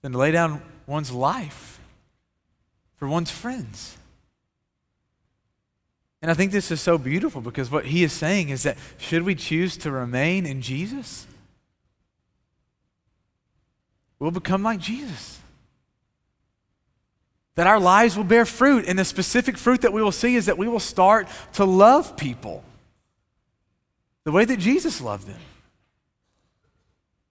than 0.00 0.12
to 0.12 0.18
lay 0.18 0.32
down 0.32 0.60
one's 0.86 1.12
life 1.12 1.80
for 2.96 3.06
one's 3.06 3.30
friends. 3.30 3.96
And 6.22 6.30
I 6.30 6.34
think 6.34 6.52
this 6.52 6.70
is 6.70 6.80
so 6.80 6.98
beautiful 6.98 7.40
because 7.40 7.70
what 7.70 7.86
he 7.86 8.04
is 8.04 8.12
saying 8.12 8.48
is 8.48 8.62
that 8.62 8.78
should 8.98 9.22
we 9.22 9.34
choose 9.34 9.76
to 9.78 9.90
remain 9.90 10.46
in 10.46 10.62
Jesus, 10.62 11.26
we'll 14.18 14.30
become 14.30 14.62
like 14.62 14.78
Jesus. 14.78 15.40
That 17.56 17.66
our 17.66 17.80
lives 17.80 18.16
will 18.16 18.24
bear 18.24 18.46
fruit. 18.46 18.86
And 18.86 18.98
the 18.98 19.04
specific 19.04 19.58
fruit 19.58 19.82
that 19.82 19.92
we 19.92 20.02
will 20.02 20.12
see 20.12 20.36
is 20.36 20.46
that 20.46 20.56
we 20.56 20.68
will 20.68 20.80
start 20.80 21.28
to 21.54 21.64
love 21.64 22.16
people 22.16 22.62
the 24.24 24.32
way 24.32 24.44
that 24.44 24.58
Jesus 24.58 25.00
loved 25.00 25.26
them, 25.26 25.40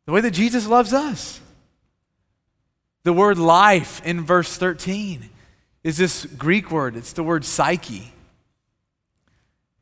the 0.05 0.11
way 0.11 0.21
that 0.21 0.31
Jesus 0.31 0.67
loves 0.67 0.93
us. 0.93 1.39
The 3.03 3.13
word 3.13 3.37
life 3.37 4.01
in 4.05 4.25
verse 4.25 4.57
13 4.57 5.29
is 5.83 5.97
this 5.97 6.25
Greek 6.25 6.71
word, 6.71 6.95
it's 6.95 7.13
the 7.13 7.23
word 7.23 7.45
psyche. 7.45 8.13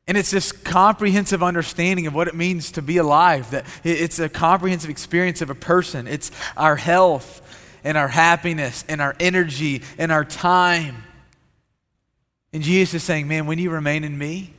And 0.08 0.17
it's 0.17 0.32
this 0.32 0.51
comprehensive 0.51 1.43
understanding 1.43 2.08
of 2.08 2.15
what 2.15 2.27
it 2.27 2.34
means 2.34 2.71
to 2.71 2.82
be 2.82 2.97
alive, 2.97 3.51
that 3.51 3.63
it's 3.84 4.17
a 4.17 4.27
comprehensive 4.27 4.89
experience 4.89 5.43
of 5.43 5.51
a 5.51 5.55
person. 5.55 6.08
It's 6.08 6.32
our 6.58 6.75
health 6.77 7.43
and 7.84 7.95
our 7.95 8.08
happiness 8.08 8.84
and 8.89 9.01
our 9.01 9.15
energy 9.19 9.84
and 9.99 10.12
our 10.12 10.25
time. 10.25 11.03
And 12.51 12.63
Jesus 12.63 12.95
is 12.95 13.03
saying, 13.03 13.27
man, 13.27 13.45
when 13.45 13.60
you 13.60 13.69
remain 13.69 14.03
in 14.03 14.17
me, 14.17 14.51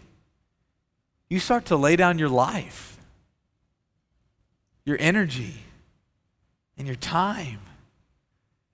you 1.28 1.40
start 1.40 1.64
to 1.66 1.76
lay 1.76 1.96
down 1.96 2.18
your 2.20 2.28
life, 2.28 2.89
your 4.90 4.98
energy, 5.00 5.54
and 6.76 6.84
your 6.88 6.96
time, 6.96 7.60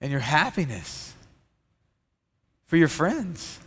and 0.01 0.11
your 0.11 0.21
happiness 0.21 1.13
for 2.65 2.79
your 2.79 2.89
friends. 2.89 3.59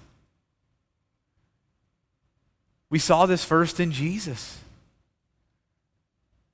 We 2.90 2.98
saw 2.98 3.28
this 3.28 3.46
first 3.46 3.80
in 3.80 3.92
Jesus. 3.92 4.58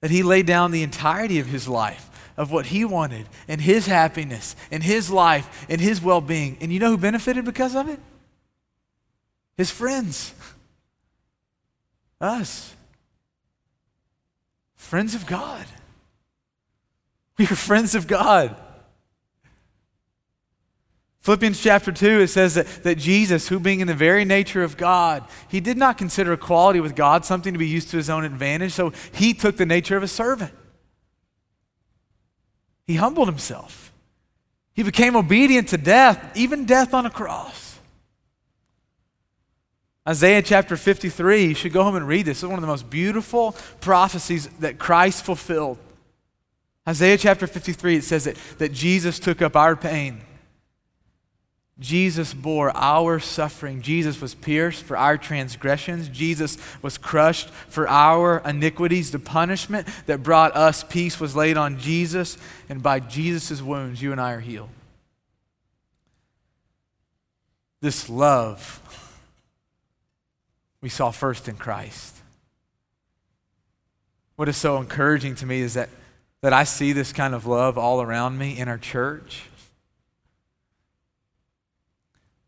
That 0.01 0.11
he 0.11 0.21
laid 0.21 0.45
down 0.45 0.71
the 0.71 0.83
entirety 0.83 1.39
of 1.39 1.47
his 1.47 1.65
life, 1.65 2.09
of 2.35 2.51
what 2.51 2.65
he 2.65 2.83
wanted, 2.83 3.29
and 3.47 3.61
his 3.61 3.85
happiness, 3.85 4.57
and 4.71 4.83
his 4.83 5.09
life, 5.09 5.65
and 5.69 5.79
his 5.79 6.01
well 6.01 6.19
being. 6.19 6.57
And 6.59 6.73
you 6.73 6.79
know 6.79 6.89
who 6.89 6.97
benefited 6.97 7.45
because 7.45 7.73
of 7.73 7.87
it? 7.87 8.01
His 9.55 9.71
friends. 9.71 10.33
Us. 12.19 12.75
Friends 14.75 15.15
of 15.15 15.25
God. 15.25 15.65
We 17.37 17.45
are 17.45 17.55
friends 17.55 17.95
of 17.95 18.07
God. 18.07 18.55
Philippians 21.19 21.59
chapter 21.59 21.91
2, 21.91 22.21
it 22.21 22.27
says 22.27 22.53
that, 22.53 22.67
that 22.83 22.99
Jesus, 22.99 23.47
who 23.47 23.59
being 23.59 23.79
in 23.79 23.87
the 23.87 23.95
very 23.95 24.25
nature 24.25 24.63
of 24.63 24.77
God, 24.77 25.23
he 25.49 25.59
did 25.59 25.75
not 25.75 25.97
consider 25.97 26.33
equality 26.33 26.79
with 26.79 26.95
God 26.95 27.25
something 27.25 27.51
to 27.51 27.57
be 27.57 27.67
used 27.67 27.89
to 27.89 27.97
his 27.97 28.11
own 28.11 28.23
advantage, 28.23 28.73
so 28.73 28.93
he 29.11 29.33
took 29.33 29.57
the 29.57 29.65
nature 29.65 29.97
of 29.97 30.03
a 30.03 30.07
servant. 30.07 30.53
He 32.85 32.95
humbled 32.95 33.27
himself. 33.27 33.91
He 34.75 34.83
became 34.83 35.15
obedient 35.15 35.69
to 35.69 35.77
death, 35.77 36.37
even 36.37 36.65
death 36.65 36.93
on 36.93 37.07
a 37.07 37.09
cross. 37.09 37.79
Isaiah 40.07 40.43
chapter 40.43 40.77
53, 40.77 41.45
you 41.47 41.55
should 41.55 41.73
go 41.73 41.83
home 41.83 41.95
and 41.95 42.07
read 42.07 42.27
this. 42.27 42.43
It's 42.43 42.47
one 42.47 42.59
of 42.59 42.61
the 42.61 42.67
most 42.67 42.87
beautiful 42.87 43.55
prophecies 43.81 44.47
that 44.59 44.77
Christ 44.77 45.25
fulfilled. 45.25 45.79
Isaiah 46.87 47.17
chapter 47.17 47.47
53, 47.47 47.97
it 47.97 48.03
says 48.03 48.25
that, 48.25 48.37
that 48.59 48.71
Jesus 48.71 49.19
took 49.19 49.41
up 49.41 49.55
our 49.55 49.75
pain 49.75 50.21
Jesus 51.77 52.33
bore 52.33 52.71
our 52.75 53.19
suffering. 53.19 53.81
Jesus 53.81 54.21
was 54.21 54.33
pierced 54.33 54.83
for 54.83 54.95
our 54.95 55.17
transgressions. 55.17 56.07
Jesus 56.07 56.57
was 56.81 56.97
crushed 56.97 57.49
for 57.49 57.87
our 57.89 58.41
iniquities. 58.45 59.11
The 59.11 59.19
punishment 59.19 59.87
that 60.05 60.23
brought 60.23 60.55
us 60.55 60.85
peace 60.85 61.19
was 61.19 61.35
laid 61.35 61.57
on 61.57 61.77
Jesus, 61.77 62.37
and 62.69 62.81
by 62.81 63.01
Jesus' 63.01 63.61
wounds, 63.61 64.01
you 64.01 64.13
and 64.13 64.21
I 64.21 64.31
are 64.31 64.39
healed. 64.39 64.69
This 67.81 68.09
love 68.09 68.81
we 70.79 70.87
saw 70.87 71.11
first 71.11 71.49
in 71.49 71.55
Christ. 71.55 72.15
What 74.37 74.47
is 74.47 74.55
so 74.55 74.77
encouraging 74.77 75.35
to 75.35 75.45
me 75.45 75.59
is 75.59 75.73
that, 75.73 75.89
that 76.45 76.53
I 76.53 76.63
see 76.63 76.93
this 76.93 77.11
kind 77.11 77.33
of 77.33 77.45
love 77.45 77.77
all 77.77 78.01
around 78.01 78.37
me 78.37 78.57
in 78.57 78.67
our 78.67 78.77
church 78.77 79.43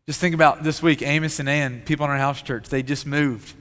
just 0.08 0.22
think 0.22 0.34
about 0.34 0.62
this 0.62 0.82
week, 0.82 1.02
Amos 1.02 1.38
and 1.38 1.50
Ann, 1.50 1.82
people 1.84 2.06
in 2.06 2.10
our 2.10 2.16
house 2.16 2.40
church, 2.40 2.70
they 2.70 2.82
just 2.82 3.04
moved. 3.04 3.54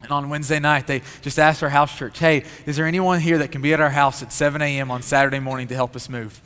And 0.00 0.12
on 0.12 0.28
Wednesday 0.28 0.60
night, 0.60 0.86
they 0.86 1.02
just 1.22 1.40
asked 1.40 1.60
our 1.60 1.70
house 1.70 1.98
church, 1.98 2.20
hey, 2.20 2.44
is 2.66 2.76
there 2.76 2.86
anyone 2.86 3.18
here 3.18 3.38
that 3.38 3.50
can 3.50 3.62
be 3.62 3.72
at 3.72 3.80
our 3.80 3.90
house 3.90 4.22
at 4.22 4.32
7 4.32 4.62
a.m. 4.62 4.92
on 4.92 5.02
Saturday 5.02 5.40
morning 5.40 5.66
to 5.66 5.74
help 5.74 5.96
us 5.96 6.08
move? 6.08 6.40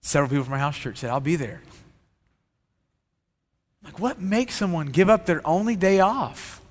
Several 0.00 0.30
people 0.30 0.44
from 0.44 0.54
our 0.54 0.60
house 0.60 0.78
church 0.78 0.96
said, 0.96 1.10
I'll 1.10 1.20
be 1.20 1.36
there. 1.36 1.60
Like, 3.84 4.00
what 4.00 4.18
makes 4.18 4.54
someone 4.54 4.86
give 4.86 5.10
up 5.10 5.26
their 5.26 5.46
only 5.46 5.76
day 5.76 6.00
off? 6.00 6.62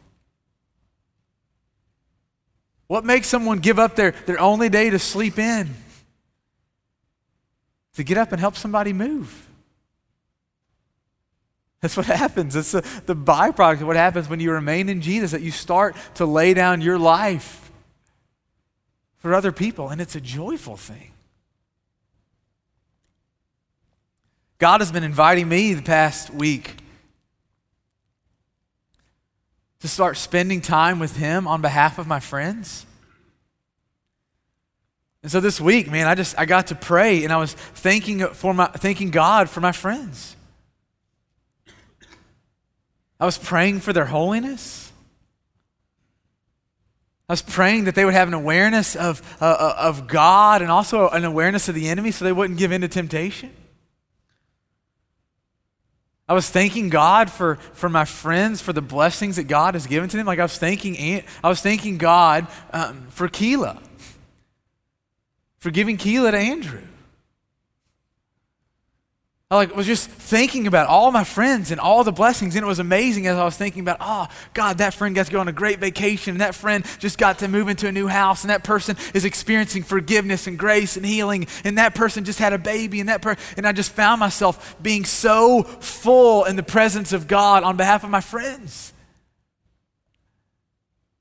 What 2.88 3.06
makes 3.06 3.28
someone 3.28 3.60
give 3.60 3.80
up 3.80 3.96
their, 3.96 4.12
their 4.12 4.40
only 4.40 4.70
day 4.70 4.90
to 4.90 5.00
sleep 5.00 5.40
in? 5.40 5.74
to 7.96 8.04
get 8.04 8.18
up 8.18 8.32
and 8.32 8.40
help 8.40 8.56
somebody 8.56 8.94
move. 8.94 9.48
That's 11.82 11.98
what 11.98 12.06
happens. 12.06 12.56
It's 12.56 12.72
the, 12.72 12.82
the 13.06 13.16
byproduct 13.16 13.82
of 13.82 13.88
what 13.88 13.96
happens 13.96 14.30
when 14.30 14.40
you 14.40 14.52
remain 14.52 14.90
in 14.90 15.02
Jesus, 15.02 15.32
that 15.32 15.42
you 15.42 15.52
start 15.52 15.96
to 16.16 16.26
lay 16.26 16.54
down 16.54 16.82
your 16.82 17.00
life 17.00 17.72
for 19.18 19.34
other 19.34 19.52
people, 19.52 19.90
and 19.90 20.00
it's 20.00 20.16
a 20.16 20.22
joyful 20.22 20.78
thing. 20.78 21.12
God 24.58 24.82
has 24.82 24.92
been 24.92 25.04
inviting 25.04 25.50
me 25.50 25.74
the 25.74 25.82
past 25.82 26.34
week 26.34 26.76
to 29.86 29.92
start 29.92 30.18
spending 30.18 30.62
time 30.62 30.98
with 30.98 31.16
Him 31.16 31.48
on 31.48 31.62
behalf 31.62 32.00
of 32.00 32.08
my 32.08 32.20
friends. 32.20 32.88
And 35.22 35.32
so 35.32 35.40
this 35.40 35.62
week, 35.62 35.92
man, 35.92 36.08
I 36.08 36.16
just 36.16 36.38
I 36.40 36.46
got 36.46 36.68
to 36.68 36.76
pray 36.76 37.24
and 37.24 37.32
I 37.32 37.38
was 37.38 37.54
thanking 37.54 38.26
for 38.28 38.54
my 38.54 38.66
thanking 38.68 39.12
God 39.12 39.48
for 39.48 39.62
my 39.62 39.72
friends. 39.72 40.36
I 43.20 43.26
was 43.26 43.38
praying 43.38 43.80
for 43.80 43.94
their 43.94 44.06
holiness. 44.06 44.92
I 47.30 47.34
was 47.34 47.42
praying 47.42 47.86
that 47.86 47.96
they 47.96 48.06
would 48.06 48.14
have 48.14 48.28
an 48.28 48.34
awareness 48.34 48.96
of, 48.96 49.22
uh, 49.42 49.46
uh 49.46 49.76
of 49.80 50.08
God 50.08 50.62
and 50.62 50.70
also 50.70 51.10
an 51.10 51.26
awareness 51.26 51.70
of 51.70 51.76
the 51.76 51.90
enemy 51.90 52.12
so 52.12 52.26
they 52.26 52.32
wouldn't 52.32 52.60
give 52.60 52.72
in 52.72 52.82
to 52.82 52.88
temptation. 52.88 53.52
I 56.28 56.34
was 56.34 56.50
thanking 56.50 56.90
God 56.90 57.30
for, 57.30 57.56
for 57.74 57.88
my 57.88 58.06
friends, 58.06 58.62
for 58.62 58.74
the 58.74 58.82
blessings 58.82 59.36
that 59.36 59.44
God 59.44 59.76
has 59.76 59.86
given 59.86 60.10
to 60.10 60.18
them. 60.18 60.26
Like 60.26 60.40
I 60.40 60.44
was 60.44 60.58
thanking, 60.58 61.24
I 61.44 61.50
was 61.50 61.62
thanking 61.62 61.98
God 61.98 62.48
um, 62.74 63.08
for 63.10 63.28
Keela 63.28 63.80
for 65.66 65.72
giving 65.72 65.98
Keela 65.98 66.30
to 66.30 66.38
Andrew. 66.38 66.84
I 69.52 69.58
like 69.58 69.76
was 69.76 69.86
just 69.86 70.10
thinking 70.10 70.66
about 70.66 70.88
all 70.88 71.12
my 71.12 71.24
friends 71.24 71.70
and 71.70 71.80
all 71.80 72.04
the 72.04 72.12
blessings, 72.12 72.56
and 72.56 72.64
it 72.64 72.68
was 72.68 72.80
amazing 72.80 73.28
as 73.28 73.38
I 73.38 73.46
was 73.46 73.56
thinking 73.56 73.82
about, 73.82 73.98
oh 74.00 74.28
God, 74.56 74.80
that 74.80 74.96
friend 74.96 75.14
got 75.14 75.28
to 75.28 75.32
go 75.32 75.40
on 75.40 75.48
a 75.48 75.54
great 75.54 75.78
vacation, 75.78 76.32
and 76.32 76.42
that 76.42 76.56
friend 76.56 76.84
just 76.98 77.20
got 77.20 77.40
to 77.40 77.48
move 77.48 77.70
into 77.70 77.88
a 77.88 77.92
new 77.92 78.08
house, 78.08 78.44
and 78.44 78.50
that 78.50 78.64
person 78.64 78.98
is 79.14 79.24
experiencing 79.24 79.84
forgiveness 79.84 80.48
and 80.48 80.58
grace 80.58 80.98
and 80.98 81.06
healing, 81.06 81.46
and 81.64 81.78
that 81.78 81.94
person 81.94 82.24
just 82.24 82.40
had 82.40 82.54
a 82.54 82.58
baby, 82.58 83.00
and 83.00 83.10
that 83.10 83.22
per- 83.22 83.36
and 83.56 83.68
I 83.68 83.72
just 83.72 83.92
found 83.92 84.20
myself 84.20 84.76
being 84.82 85.06
so 85.06 85.62
full 85.62 86.46
in 86.46 86.56
the 86.56 86.64
presence 86.64 87.14
of 87.14 87.28
God 87.28 87.64
on 87.64 87.78
behalf 87.78 88.04
of 88.04 88.10
my 88.10 88.22
friends. 88.22 88.94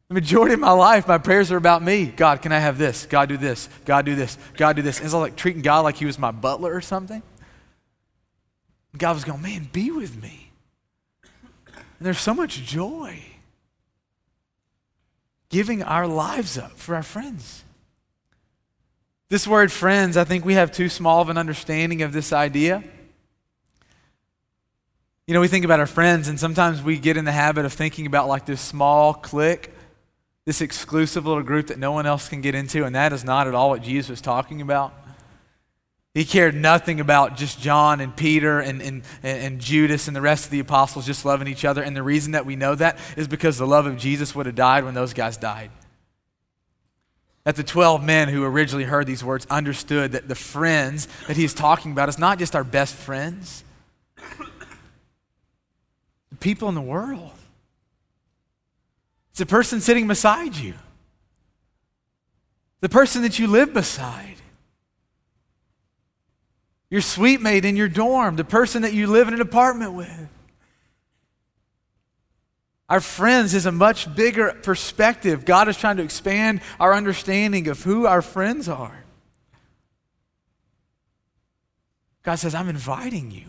The 0.09 0.15
majority 0.15 0.55
of 0.55 0.61
my 0.61 0.71
life, 0.71 1.07
my 1.07 1.19
prayers 1.19 1.53
are 1.53 1.59
about 1.59 1.83
me. 1.83 2.07
God, 2.07 2.41
can 2.41 2.53
I 2.53 2.59
have 2.59 2.79
this? 2.79 3.05
God, 3.05 3.29
do 3.29 3.37
this. 3.37 3.69
God, 3.85 4.07
do 4.07 4.15
this. 4.15 4.39
God, 4.57 4.77
do 4.77 4.83
this. 4.83 4.99
And 4.99 5.07
it's 5.07 5.15
like 5.15 5.37
treating 5.37 5.63
God 5.63 5.81
like 5.81 5.97
he 5.97 6.07
was 6.07 6.19
my 6.19 6.31
butler 6.31 6.73
or 6.73 6.81
something. 6.81 7.23
God 8.97 9.15
was 9.15 9.25
going, 9.25 9.43
man, 9.43 9.69
be 9.73 9.91
with 9.91 10.21
me. 10.21 10.51
And 11.65 12.07
there's 12.07 12.21
so 12.21 12.35
much 12.35 12.63
joy 12.63 13.23
giving 15.49 15.83
our 15.83 16.07
lives 16.07 16.59
up 16.59 16.73
for 16.73 16.95
our 16.95 17.03
friends. 17.03 17.65
This 19.29 19.47
word 19.47 19.73
friends, 19.73 20.17
I 20.17 20.25
think 20.25 20.45
we 20.45 20.55
have 20.55 20.71
too 20.71 20.89
small 20.89 21.21
of 21.21 21.29
an 21.29 21.39
understanding 21.39 22.03
of 22.03 22.13
this 22.13 22.33
idea. 22.33 22.83
You 25.27 25.35
know, 25.35 25.41
we 25.41 25.49
think 25.49 25.65
about 25.65 25.81
our 25.81 25.87
friends, 25.87 26.29
and 26.29 26.39
sometimes 26.39 26.83
we 26.83 26.99
get 26.99 27.17
in 27.17 27.25
the 27.25 27.33
habit 27.33 27.65
of 27.65 27.73
thinking 27.73 28.07
about 28.07 28.29
like 28.29 28.47
this 28.47 28.61
small 28.61 29.15
clique 29.15 29.71
this 30.45 30.61
exclusive 30.61 31.27
little 31.27 31.43
group 31.43 31.69
that 31.69 31.79
no 31.79 31.93
one 31.93 32.07
else 32.07 32.29
can 32.29 32.41
get 32.41 32.55
into, 32.55 32.85
and 32.85 32.95
that 32.95 33.13
is 33.13 33.25
not 33.25 33.47
at 33.47 33.55
all 33.55 33.71
what 33.71 33.83
Jesus 33.83 34.11
was 34.11 34.21
talking 34.21 34.61
about. 34.61 34.93
He 36.15 36.25
cared 36.25 36.55
nothing 36.55 37.01
about 37.01 37.37
just 37.37 37.61
John 37.61 38.01
and 38.01 38.15
Peter 38.15 38.61
and, 38.61 38.81
and, 38.81 39.03
and 39.25 39.61
Judas 39.61 40.07
and 40.07 40.17
the 40.17 40.21
rest 40.21 40.45
of 40.45 40.53
the 40.53 40.61
apostles 40.61 41.07
just 41.07 41.25
loving 41.25 41.49
each 41.49 41.65
other. 41.65 41.83
And 41.83 41.97
the 41.97 42.05
reason 42.05 42.33
that 42.33 42.47
we 42.47 42.55
know 42.55 42.77
that 42.77 42.99
is 43.17 43.27
because 43.27 43.59
the 43.59 43.67
love 43.67 43.87
of 43.87 43.97
Jesus 43.97 44.33
would 44.33 44.47
have 44.47 44.55
died 44.55 44.85
when 44.85 44.95
those 44.95 45.13
guys 45.13 45.37
died. 45.37 45.73
That 47.43 47.57
the 47.57 47.65
12 47.65 48.03
men 48.03 48.29
who 48.29 48.45
originally 48.45 48.85
heard 48.85 49.09
these 49.09 49.25
words 49.25 49.45
understood 49.51 50.13
that 50.13 50.29
the 50.29 50.37
friends 50.37 51.09
that 51.27 51.37
he's 51.37 51.53
talking 51.53 51.91
about 51.91 52.09
is 52.09 52.19
not 52.19 52.39
just 52.39 52.55
our 52.55 52.65
best 52.65 52.95
friends, 52.95 53.65
the 54.17 54.37
people 56.39 56.69
in 56.69 56.77
the 56.77 56.81
world. 56.81 57.33
It's 59.31 59.41
the 59.41 59.47
person 59.47 59.81
sitting 59.81 60.07
beside 60.07 60.55
you, 60.55 60.75
the 62.81 62.89
person 62.89 63.23
that 63.23 63.41
you 63.41 63.49
live 63.49 63.75
beside 63.75 64.37
your 66.95 67.01
suite 67.01 67.41
mate 67.41 67.65
in 67.65 67.75
your 67.75 67.89
dorm, 67.89 68.37
the 68.37 68.45
person 68.45 68.83
that 68.83 68.95
you 68.95 69.09
live 69.09 69.27
in 69.27 69.35
an 69.35 69.41
apartment 69.41 69.95
with. 69.95 70.29
Our 72.89 73.01
friends 73.01 73.53
is 73.53 73.67
a 73.67 73.73
much 73.73 74.15
bigger 74.15 74.53
perspective. 74.63 75.45
God 75.45 75.67
is 75.67 75.77
trying 75.77 75.97
to 75.97 76.05
expand 76.05 76.61
our 76.79 76.95
understanding 76.95 77.67
of 77.67 77.83
who 77.83 78.07
our 78.07 78.23
friends 78.23 78.69
are. 78.69 79.03
God 82.23 82.37
says, 82.37 82.55
I'm 82.55 82.69
inviting 82.69 83.33
you 83.33 83.47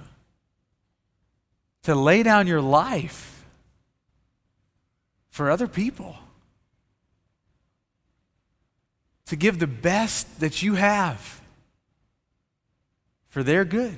to 1.84 1.94
lay 1.94 2.24
down 2.24 2.48
your 2.48 2.62
life 2.62 3.46
for 5.30 5.52
other 5.52 5.68
people, 5.68 6.16
to 9.28 9.36
give 9.36 9.60
the 9.60 9.68
best 9.68 10.40
that 10.40 10.64
you 10.64 10.74
have 10.74 11.42
for 13.36 13.44
their 13.44 13.66
good. 13.66 13.98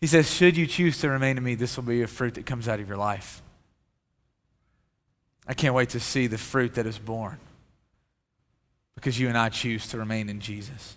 He 0.00 0.06
says, 0.06 0.32
Should 0.32 0.56
you 0.56 0.68
choose 0.68 1.00
to 1.00 1.10
remain 1.10 1.36
in 1.36 1.42
me, 1.42 1.56
this 1.56 1.76
will 1.76 1.82
be 1.82 2.02
a 2.02 2.06
fruit 2.06 2.34
that 2.34 2.46
comes 2.46 2.68
out 2.68 2.78
of 2.78 2.86
your 2.86 2.96
life. 2.96 3.42
I 5.44 5.54
can't 5.54 5.74
wait 5.74 5.88
to 5.88 5.98
see 5.98 6.28
the 6.28 6.38
fruit 6.38 6.74
that 6.74 6.86
is 6.86 7.00
born 7.00 7.40
because 8.94 9.18
you 9.18 9.26
and 9.26 9.36
I 9.36 9.48
choose 9.48 9.88
to 9.88 9.98
remain 9.98 10.28
in 10.28 10.38
Jesus. 10.38 10.96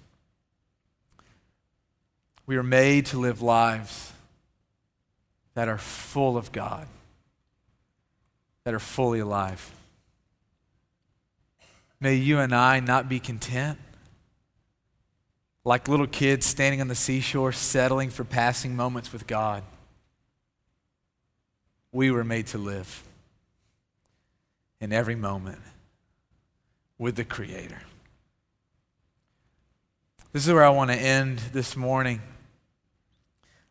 We 2.45 2.55
are 2.57 2.63
made 2.63 3.07
to 3.07 3.17
live 3.17 3.41
lives 3.41 4.13
that 5.55 5.67
are 5.67 5.79
full 5.79 6.37
of 6.37 6.51
God, 6.51 6.85
that 8.63 8.75
are 8.75 8.79
fully 8.79 9.21
alive. 9.21 9.71
May 11.99 12.13
you 12.13 12.37
and 12.37 12.53
I 12.53 12.79
not 12.79 13.09
be 13.09 13.19
content 13.19 13.79
like 15.65 15.87
little 15.87 16.07
kids 16.07 16.45
standing 16.45 16.79
on 16.79 16.87
the 16.87 16.95
seashore, 16.95 17.51
settling 17.51 18.11
for 18.11 18.23
passing 18.23 18.75
moments 18.75 19.11
with 19.11 19.25
God. 19.25 19.63
We 21.91 22.11
were 22.11 22.23
made 22.23 22.47
to 22.47 22.59
live 22.59 23.03
in 24.79 24.93
every 24.93 25.15
moment 25.15 25.59
with 26.99 27.15
the 27.15 27.25
Creator. 27.25 27.81
This 30.31 30.45
is 30.45 30.53
where 30.53 30.65
I 30.65 30.69
want 30.69 30.91
to 30.91 30.97
end 30.97 31.39
this 31.51 31.75
morning. 31.75 32.21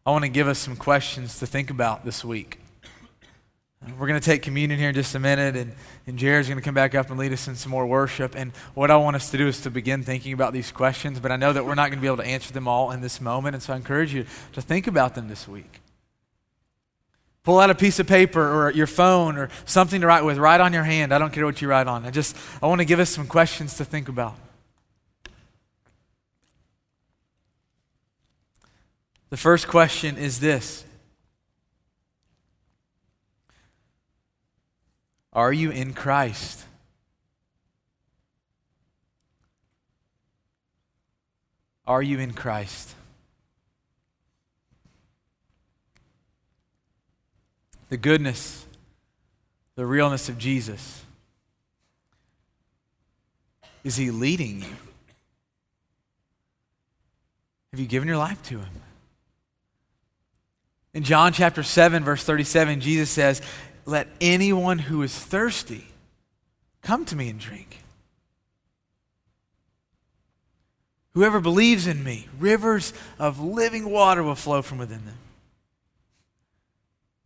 I 0.05 0.11
want 0.11 0.25
to 0.25 0.31
give 0.31 0.49
us 0.49 0.59
some 0.59 0.77
questions 0.77 1.39
to 1.39 1.47
think 1.47 1.71
about 1.71 2.05
this 2.05 2.25
week. 2.25 2.59
We're 3.99 4.07
going 4.07 4.21
to 4.21 4.25
take 4.25 4.43
communion 4.43 4.79
here 4.79 4.89
in 4.89 4.95
just 4.95 5.15
a 5.15 5.19
minute, 5.19 5.57
and, 5.57 5.73
and 6.07 6.19
Jared's 6.19 6.49
going 6.49 6.59
to 6.59 6.65
come 6.65 6.75
back 6.75 6.95
up 6.95 7.11
and 7.11 7.19
lead 7.19 7.33
us 7.33 7.49
in 7.49 7.55
some 7.55 7.71
more 7.71 7.87
worship. 7.87 8.35
And 8.35 8.53
what 8.75 8.91
I 8.91 8.97
want 8.97 9.17
us 9.17 9.31
to 9.31 9.39
do 9.39 9.47
is 9.47 9.61
to 9.63 9.71
begin 9.71 10.03
thinking 10.03 10.33
about 10.33 10.53
these 10.53 10.73
questions, 10.73 11.21
but 11.21 11.31
I 11.31 11.37
know 11.37 11.53
that 11.53 11.65
we're 11.65 11.75
not 11.75 11.91
going 11.91 11.99
to 11.99 12.01
be 12.01 12.07
able 12.07 12.19
to 12.19 12.27
answer 12.27 12.53
them 12.53 12.67
all 12.67 12.91
in 12.93 13.01
this 13.03 13.21
moment, 13.21 13.55
and 13.55 13.63
so 13.63 13.73
I 13.73 13.77
encourage 13.77 14.15
you 14.15 14.25
to 14.55 14.63
think 14.63 14.87
about 14.87 15.15
them 15.15 15.29
this 15.29 15.47
week. 15.47 15.81
Pull 17.45 17.61
out 17.61 17.69
a 17.69 17.75
piece 17.75 17.99
of 17.99 18.07
paper 18.07 18.41
or 18.41 18.71
your 18.71 18.87
phone 18.87 19.37
or 19.37 19.51
something 19.67 20.01
to 20.01 20.07
write 20.07 20.25
with. 20.25 20.39
Write 20.39 20.63
on 20.63 20.73
your 20.73 20.85
hand. 20.85 21.13
I 21.13 21.19
don't 21.19 21.33
care 21.33 21.45
what 21.45 21.61
you 21.61 21.69
write 21.69 21.87
on. 21.87 22.07
I 22.07 22.11
just 22.11 22.35
I 22.63 22.67
want 22.67 22.81
to 22.81 22.87
give 22.87 23.01
us 23.01 23.11
some 23.11 23.27
questions 23.27 23.77
to 23.77 23.85
think 23.85 24.09
about. 24.09 24.35
The 29.29 29.37
first 29.37 29.69
question 29.69 30.17
is 30.17 30.41
this 30.41 30.85
Are 35.35 35.53
you 35.53 35.71
in 35.71 35.95
Christ? 35.95 36.65
Are 41.87 42.03
you 42.03 42.19
in 42.19 42.33
Christ? 42.33 42.95
The 47.91 47.97
goodness, 47.97 48.65
the 49.77 49.85
realness 49.85 50.29
of 50.29 50.39
Jesus. 50.39 51.03
Is 53.83 53.97
he 53.97 54.11
leading 54.11 54.61
you? 54.61 54.77
Have 57.73 57.81
you 57.81 57.87
given 57.87 58.09
your 58.09 58.17
life 58.17 58.43
to 58.45 58.59
him? 58.59 58.71
In 60.95 61.03
John 61.03 61.33
chapter 61.33 61.63
7, 61.63 62.05
verse 62.05 62.23
37, 62.25 62.81
Jesus 62.81 63.11
says, 63.11 63.43
let 63.87 64.09
anyone 64.21 64.79
who 64.79 65.03
is 65.03 65.15
thirsty 65.15 65.87
come 66.83 67.05
to 67.07 67.17
me 67.17 67.29
and 67.29 67.39
drink. 67.39 67.79
Whoever 71.13 71.41
believes 71.41 71.87
in 71.87 72.03
me, 72.03 72.27
rivers 72.39 72.93
of 73.19 73.41
living 73.41 73.89
water 73.89 74.23
will 74.23 74.35
flow 74.35 74.63
from 74.63 74.79
within 74.79 75.05
them. 75.05 75.19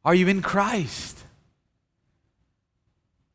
Are 0.04 0.14
you 0.14 0.28
in 0.28 0.42
Christ? 0.42 1.18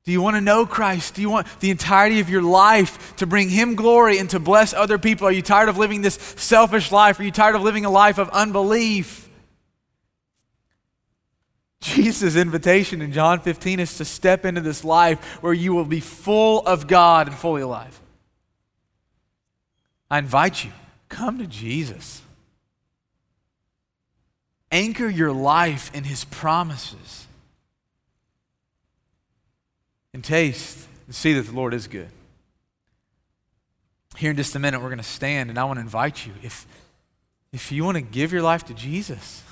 Do 0.05 0.11
you 0.11 0.21
want 0.21 0.35
to 0.35 0.41
know 0.41 0.65
Christ? 0.65 1.15
Do 1.15 1.21
you 1.21 1.29
want 1.29 1.47
the 1.59 1.71
entirety 1.71 2.19
of 2.19 2.29
your 2.29 2.41
life 2.41 3.15
to 3.17 3.25
bring 3.25 3.49
Him 3.49 3.75
glory 3.75 4.17
and 4.17 4.29
to 4.31 4.39
bless 4.39 4.73
other 4.73 4.97
people? 4.97 5.27
Are 5.27 5.31
you 5.31 5.41
tired 5.41 5.69
of 5.69 5.77
living 5.77 6.01
this 6.01 6.15
selfish 6.15 6.91
life? 6.91 7.19
Are 7.19 7.23
you 7.23 7.31
tired 7.31 7.55
of 7.55 7.61
living 7.61 7.85
a 7.85 7.89
life 7.89 8.17
of 8.17 8.29
unbelief? 8.29 9.29
Jesus' 11.83 12.37
invitation 12.37 13.01
in 13.01 13.11
John 13.11 13.41
15 13.41 13.81
is 13.81 13.97
to 13.97 14.05
step 14.05 14.45
into 14.45 14.61
this 14.61 14.85
life 14.85 15.19
where 15.43 15.53
you 15.53 15.73
will 15.73 15.85
be 15.85 15.99
full 15.99 16.65
of 16.65 16.87
God 16.87 17.27
and 17.27 17.35
fully 17.35 17.61
alive. 17.61 17.99
I 20.09 20.19
invite 20.19 20.63
you, 20.63 20.71
come 21.09 21.39
to 21.39 21.45
Jesus. 21.45 22.21
Anchor 24.71 25.09
your 25.09 25.33
life 25.33 25.93
in 25.93 26.05
his 26.05 26.23
promises. 26.23 27.27
And 30.13 30.23
taste 30.23 30.87
and 31.05 31.13
see 31.13 31.33
that 31.33 31.47
the 31.47 31.51
Lord 31.51 31.73
is 31.73 31.87
good. 31.87 32.09
Here 34.15 34.31
in 34.31 34.37
just 34.37 34.55
a 34.55 34.59
minute, 34.59 34.79
we're 34.79 34.87
going 34.87 34.99
to 34.99 35.03
stand, 35.03 35.49
and 35.49 35.59
I 35.59 35.65
want 35.65 35.77
to 35.77 35.81
invite 35.81 36.25
you 36.25 36.31
if, 36.43 36.65
if 37.51 37.73
you 37.73 37.83
want 37.83 37.95
to 37.95 38.01
give 38.01 38.31
your 38.31 38.41
life 38.41 38.63
to 38.65 38.73
Jesus, 38.73 39.43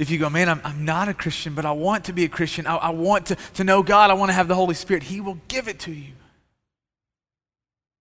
if 0.00 0.10
you 0.10 0.18
go, 0.18 0.30
man, 0.30 0.48
I'm, 0.48 0.62
I'm 0.64 0.86
not 0.86 1.08
a 1.08 1.14
Christian, 1.14 1.54
but 1.54 1.66
I 1.66 1.72
want 1.72 2.06
to 2.06 2.14
be 2.14 2.24
a 2.24 2.28
Christian, 2.28 2.66
I, 2.66 2.76
I 2.76 2.90
want 2.90 3.26
to, 3.26 3.36
to 3.54 3.64
know 3.64 3.82
God, 3.82 4.10
I 4.10 4.14
want 4.14 4.30
to 4.30 4.32
have 4.32 4.48
the 4.48 4.54
Holy 4.54 4.74
Spirit, 4.74 5.02
He 5.02 5.20
will 5.20 5.38
give 5.46 5.68
it 5.68 5.78
to 5.80 5.92
you. 5.92 6.14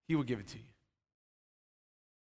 He 0.08 0.16
will 0.16 0.24
give 0.24 0.40
it 0.40 0.48
to 0.48 0.58
you. 0.58 0.69